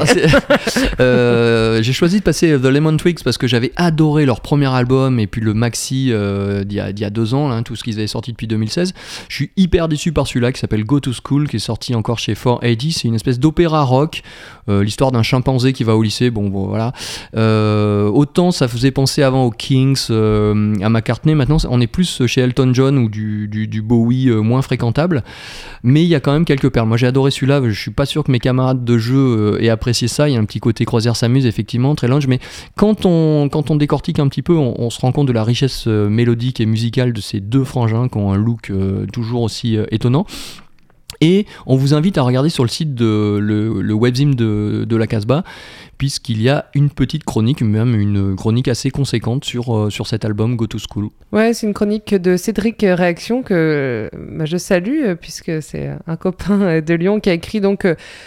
c'est- 0.06 1.00
euh, 1.00 1.82
j'ai 1.82 1.92
choisi 1.92 2.18
de 2.18 2.22
passer 2.24 2.58
The 2.60 2.64
Lemon 2.66 2.96
Twigs 2.96 3.22
parce 3.24 3.38
que 3.38 3.46
j'avais 3.46 3.72
adoré 3.76 4.26
leur 4.26 4.40
premier 4.40 4.66
album 4.72 5.18
et 5.18 5.26
puis 5.26 5.40
le 5.40 5.54
maxi 5.54 6.08
euh, 6.10 6.64
d'il 6.64 6.76
y, 6.76 6.80
a- 6.80 6.92
d'il 6.92 7.02
y 7.02 7.06
a 7.06 7.10
deux 7.10 7.34
ans, 7.34 7.48
là, 7.48 7.56
hein, 7.56 7.62
tout 7.62 7.76
ce 7.76 7.84
qu'ils 7.84 7.98
avaient 7.98 8.06
sorti 8.06 8.32
depuis 8.32 8.46
2016. 8.46 8.92
Je 9.28 9.34
suis 9.34 9.50
hyper 9.56 9.88
déçu 9.88 10.12
par 10.12 10.26
celui-là 10.26 10.52
qui 10.52 10.60
s'appelle 10.60 10.84
Go 10.84 11.00
to 11.00 11.12
School, 11.12 11.48
qui 11.48 11.56
est 11.56 11.60
sorti 11.60 11.94
encore 11.94 12.18
chez 12.18 12.34
480. 12.34 12.90
C'est 12.92 13.08
une 13.08 13.14
espèce 13.14 13.38
d'opéra 13.38 13.82
rock, 13.82 14.22
l'histoire 14.68 15.12
d'un 15.12 15.22
chimpanzé 15.22 15.72
qui 15.72 15.84
va 15.84 15.96
au 15.96 16.02
lycée. 16.02 16.30
Bon, 16.30 16.48
voilà. 16.48 16.92
Euh, 17.36 18.08
autant 18.08 18.50
ça 18.50 18.68
faisait 18.68 18.90
penser 18.90 19.22
avant 19.22 19.44
aux 19.44 19.50
Kings, 19.50 20.06
euh, 20.10 20.74
à 20.82 20.88
McCartney. 20.88 21.34
Maintenant, 21.34 21.58
on 21.68 21.80
est 21.80 21.86
plus 21.86 22.26
chez 22.26 22.40
Elton 22.40 22.70
John 22.72 22.98
ou 22.98 23.08
du, 23.08 23.82
Bowie 23.82 24.28
euh, 24.28 24.40
moins 24.40 24.62
fréquentable. 24.62 25.22
Mais 25.82 26.02
il 26.02 26.08
y 26.08 26.14
a 26.14 26.20
quand 26.20 26.32
même 26.32 26.44
quelques 26.44 26.70
perles. 26.70 26.88
Moi, 26.88 26.96
j'ai 26.96 27.06
adoré 27.06 27.30
celui-là. 27.30 27.60
Je 27.64 27.80
suis 27.80 27.90
pas 27.90 28.06
sûr 28.06 28.24
que 28.24 28.30
mes 28.30 28.38
camarades 28.38 28.84
de 28.84 28.98
jeu 28.98 29.16
euh, 29.16 29.62
aient 29.62 29.68
apprécié 29.68 30.08
ça. 30.08 30.28
Il 30.28 30.34
y 30.34 30.36
a 30.36 30.40
un 30.40 30.44
petit 30.44 30.60
côté 30.60 30.84
croisière 30.84 31.16
s'amuse, 31.16 31.46
effectivement, 31.46 31.94
très 31.94 32.08
lounge. 32.08 32.26
Mais 32.26 32.38
quand 32.76 33.06
on, 33.06 33.48
décortique 33.76 34.18
un 34.18 34.28
petit 34.28 34.42
peu, 34.42 34.54
on, 34.54 34.74
on 34.78 34.90
se 34.90 35.00
rend 35.00 35.12
compte 35.12 35.28
de 35.28 35.32
la 35.32 35.44
richesse 35.44 35.84
euh, 35.86 36.08
mélodique 36.08 36.60
et 36.60 36.66
musicale 36.66 37.12
de 37.12 37.20
ces 37.20 37.40
deux 37.40 37.64
frangins 37.64 38.08
qui 38.08 38.18
ont 38.18 38.32
un 38.32 38.36
look 38.36 38.70
euh, 38.70 39.06
toujours 39.06 39.42
aussi 39.42 39.76
euh, 39.76 39.86
étonnant. 39.90 40.26
Et 41.22 41.46
on 41.66 41.76
vous 41.76 41.94
invite 41.94 42.18
à 42.18 42.22
regarder 42.22 42.48
sur 42.50 42.64
le 42.64 42.68
site 42.68 42.94
de 42.94 43.38
le, 43.40 43.80
le 43.80 43.94
webzine 43.94 44.32
de, 44.34 44.84
de 44.86 44.96
la 44.96 45.06
Casbah, 45.06 45.44
puisqu'il 45.96 46.42
y 46.42 46.48
a 46.48 46.66
une 46.74 46.90
petite 46.90 47.22
chronique, 47.22 47.62
même 47.62 47.94
une 47.94 48.34
chronique 48.34 48.66
assez 48.66 48.90
conséquente 48.90 49.44
sur, 49.44 49.74
euh, 49.76 49.88
sur 49.88 50.08
cet 50.08 50.24
album 50.24 50.56
Go 50.56 50.66
to 50.66 50.78
School. 50.78 51.08
Ouais, 51.30 51.54
c'est 51.54 51.66
une 51.68 51.74
chronique 51.74 52.12
de 52.14 52.36
Cédric 52.36 52.80
Réaction 52.82 53.42
que 53.44 54.10
bah, 54.36 54.44
je 54.46 54.56
salue 54.56 55.02
euh, 55.04 55.14
puisque 55.14 55.62
c'est 55.62 55.90
un 56.08 56.16
copain 56.16 56.60
euh, 56.60 56.80
de 56.80 56.92
Lyon 56.94 57.20
qui 57.20 57.30
a 57.30 57.34
écrit 57.34 57.60
donc 57.60 57.86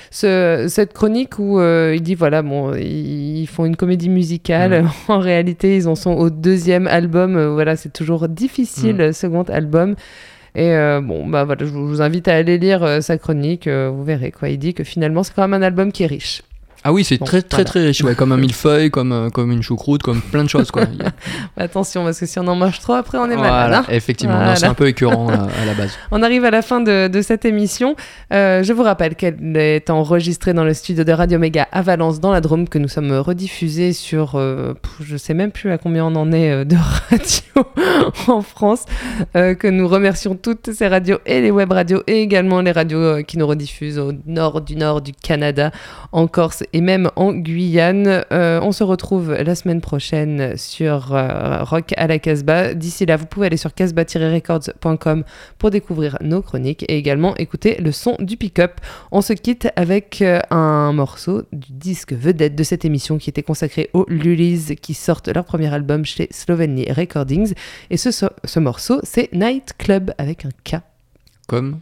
ce- 0.10 0.68
cette 0.70 0.94
chronique 0.94 1.38
où 1.38 1.60
euh, 1.60 1.94
il 1.96 2.02
dit 2.02 2.16
voilà 2.16 2.42
bon 2.42 2.74
ils 2.76 3.46
font 3.48 3.66
une 3.66 3.76
comédie 3.76 4.10
musicale 4.10 4.86
en 5.10 5.20
réalité 5.20 5.76
ils 5.76 5.88
en 5.90 5.96
sont 5.96 6.12
au 6.14 6.30
deuxième 6.30 6.88
album 6.88 7.38
voilà 7.54 7.76
c'est 7.76 7.92
toujours 7.94 8.30
difficile 8.30 8.96
Mm. 8.96 9.00
euh, 9.02 9.12
second 9.12 9.44
album 9.44 9.96
et 10.56 10.74
euh, 10.74 11.02
bon 11.02 11.28
bah 11.28 11.44
voilà 11.44 11.66
je 11.66 11.72
vous 11.72 12.02
invite 12.02 12.28
à 12.28 12.36
aller 12.36 12.58
lire 12.58 12.84
euh, 12.84 13.02
sa 13.02 13.18
chronique 13.18 13.68
euh, 13.68 13.90
vous 13.90 14.04
verrez 14.04 14.32
quoi. 14.32 14.50
Il 14.50 14.58
dit 14.58 14.74
que 14.74 14.84
finalement 14.84 15.24
c'est 15.24 15.34
quand 15.34 15.48
même 15.48 15.62
un 15.62 15.66
album 15.66 15.92
qui 15.92 16.04
est 16.04 16.08
riche 16.08 16.42
Ah 16.88 16.94
oui, 16.94 17.04
c'est 17.04 17.18
Bon, 17.18 17.26
très 17.26 17.42
très 17.42 17.58
voilà. 17.64 17.66
très 17.70 17.86
riche, 17.88 18.02
ouais, 18.04 18.14
comme 18.14 18.32
un 18.32 18.38
millefeuille, 18.46 18.92
comme, 18.92 19.12
euh, 19.12 19.30
comme 19.30 19.52
une 19.52 19.64
choucroute, 19.64 20.04
comme 20.04 20.22
plein 20.22 20.44
de 20.44 20.50
choses. 20.50 20.70
Quoi. 20.70 20.84
A- 20.84 21.64
attention 21.64 22.04
parce 22.04 22.20
que 22.20 22.28
si 22.28 22.38
on 22.38 22.48
en 22.48 22.56
mange 22.56 22.80
trop 22.80 22.94
après 22.94 23.18
on 23.18 23.26
est 23.30 23.36
Voilà, 23.36 23.52
malade 23.52 23.86
hein. 23.90 23.92
effectivement, 23.92 24.36
Voilà. 24.36 24.56
c'est 24.56 24.68
un 24.68 24.76
peu 24.76 24.88
écœurant 24.88 25.28
à, 25.30 25.34
à 25.34 25.66
la 25.66 25.74
base. 25.78 25.92
On 26.12 26.22
arrive 26.22 26.46
à 26.46 26.52
la 26.52 26.62
fin 26.62 26.82
de, 26.82 27.08
de 27.08 27.22
cette 27.24 27.44
émission. 27.44 27.96
Euh, 28.32 28.62
je 28.62 28.72
vous 28.72 28.84
rappelle 28.84 29.16
qu'elle 29.16 29.58
est 29.58 29.90
enregistrée 29.90 30.54
dans 30.54 30.64
le 30.64 30.76
studio 30.76 31.04
de 31.04 31.12
Radio 31.12 31.40
Méga 31.40 31.68
à 31.72 31.82
Valence, 31.82 32.20
dans 32.20 32.32
la 32.32 32.40
Drôme, 32.42 32.70
que 32.70 32.78
nous 32.78 32.88
sommes 32.88 33.12
rediffusés 33.12 33.92
sur, 33.94 34.36
euh, 34.36 34.74
je 35.04 35.18
sais 35.18 35.34
même 35.34 35.52
plus 35.52 35.72
à 35.72 35.80
combien 35.80 36.06
on 36.06 36.16
en 36.16 36.32
est 36.32 36.52
euh, 36.52 36.66
de 36.66 36.76
radios 37.10 37.66
en 38.28 38.42
France, 38.42 38.86
euh, 39.36 39.56
que 39.56 39.68
nous 39.68 39.88
remercions 39.88 40.36
toutes 40.36 40.72
ces 40.72 40.88
radios 40.88 41.18
et 41.26 41.42
les 41.42 41.50
web 41.52 41.72
radios 41.72 42.04
et 42.06 42.22
également 42.22 42.62
les 42.62 42.72
radios 42.72 43.00
euh, 43.00 43.22
qui 43.24 43.38
nous 43.40 43.48
rediffusent 43.48 43.98
au 43.98 44.12
nord 44.28 44.62
du 44.62 44.76
nord 44.76 45.02
du 45.02 45.14
Canada, 45.14 45.72
en 46.12 46.28
Corse 46.28 46.64
et 46.76 46.82
même 46.82 47.10
en 47.16 47.32
Guyane. 47.32 48.26
Euh, 48.34 48.60
on 48.62 48.74
se 48.74 48.84
retrouve 48.84 49.32
la 49.32 49.56
semaine 49.56 49.80
prochaine 49.80 50.58
sur 50.58 51.16
euh, 51.16 51.64
Rock 51.64 51.94
à 51.96 52.06
la 52.06 52.20
Casbah. 52.20 52.74
D'ici 52.74 53.06
là, 53.06 53.16
vous 53.16 53.28
pouvez 53.28 53.48
aller 53.48 53.56
sur 53.56 53.74
casbah-records.com 53.74 55.24
pour 55.58 55.72
découvrir 55.72 56.18
nos 56.20 56.42
chroniques 56.42 56.84
et 56.90 56.98
également 56.98 57.34
écouter 57.38 57.78
le 57.80 57.94
son 57.94 58.18
du 58.20 58.36
pick-up. 58.36 58.82
On 59.14 59.22
se 59.22 59.32
quitte 59.32 59.70
avec 59.78 60.22
euh, 60.22 60.42
un 60.50 60.92
morceau 60.92 61.44
du 61.54 61.72
disque 61.72 62.12
vedette 62.12 62.56
de 62.56 62.64
cette 62.64 62.84
émission 62.84 63.18
qui 63.20 63.30
était 63.30 63.42
consacré 63.42 63.90
aux 63.94 64.06
Lulis 64.10 64.76
qui 64.82 64.96
sortent 64.96 65.30
leur 65.30 65.46
premier 65.46 65.74
album 65.74 66.04
chez 66.04 66.28
Sloveny 66.30 66.92
Recordings. 66.92 67.54
Et 67.90 67.96
ce, 67.96 68.10
ce 68.12 68.60
morceau, 68.60 69.00
c'est 69.04 69.32
Night 69.32 69.76
Club 69.78 70.14
avec 70.18 70.44
un 70.44 70.50
K. 70.66 70.82
Comme 71.48 71.80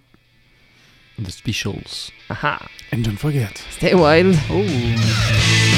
The 1.24 1.32
Specials. 1.32 2.12
Ah 2.30 2.40
ah, 2.44 2.68
And 2.92 3.04
don't 3.04 3.18
forget. 3.18 3.58
stay 3.72 3.96
wild. 3.96 4.36
Oh. 4.50 5.73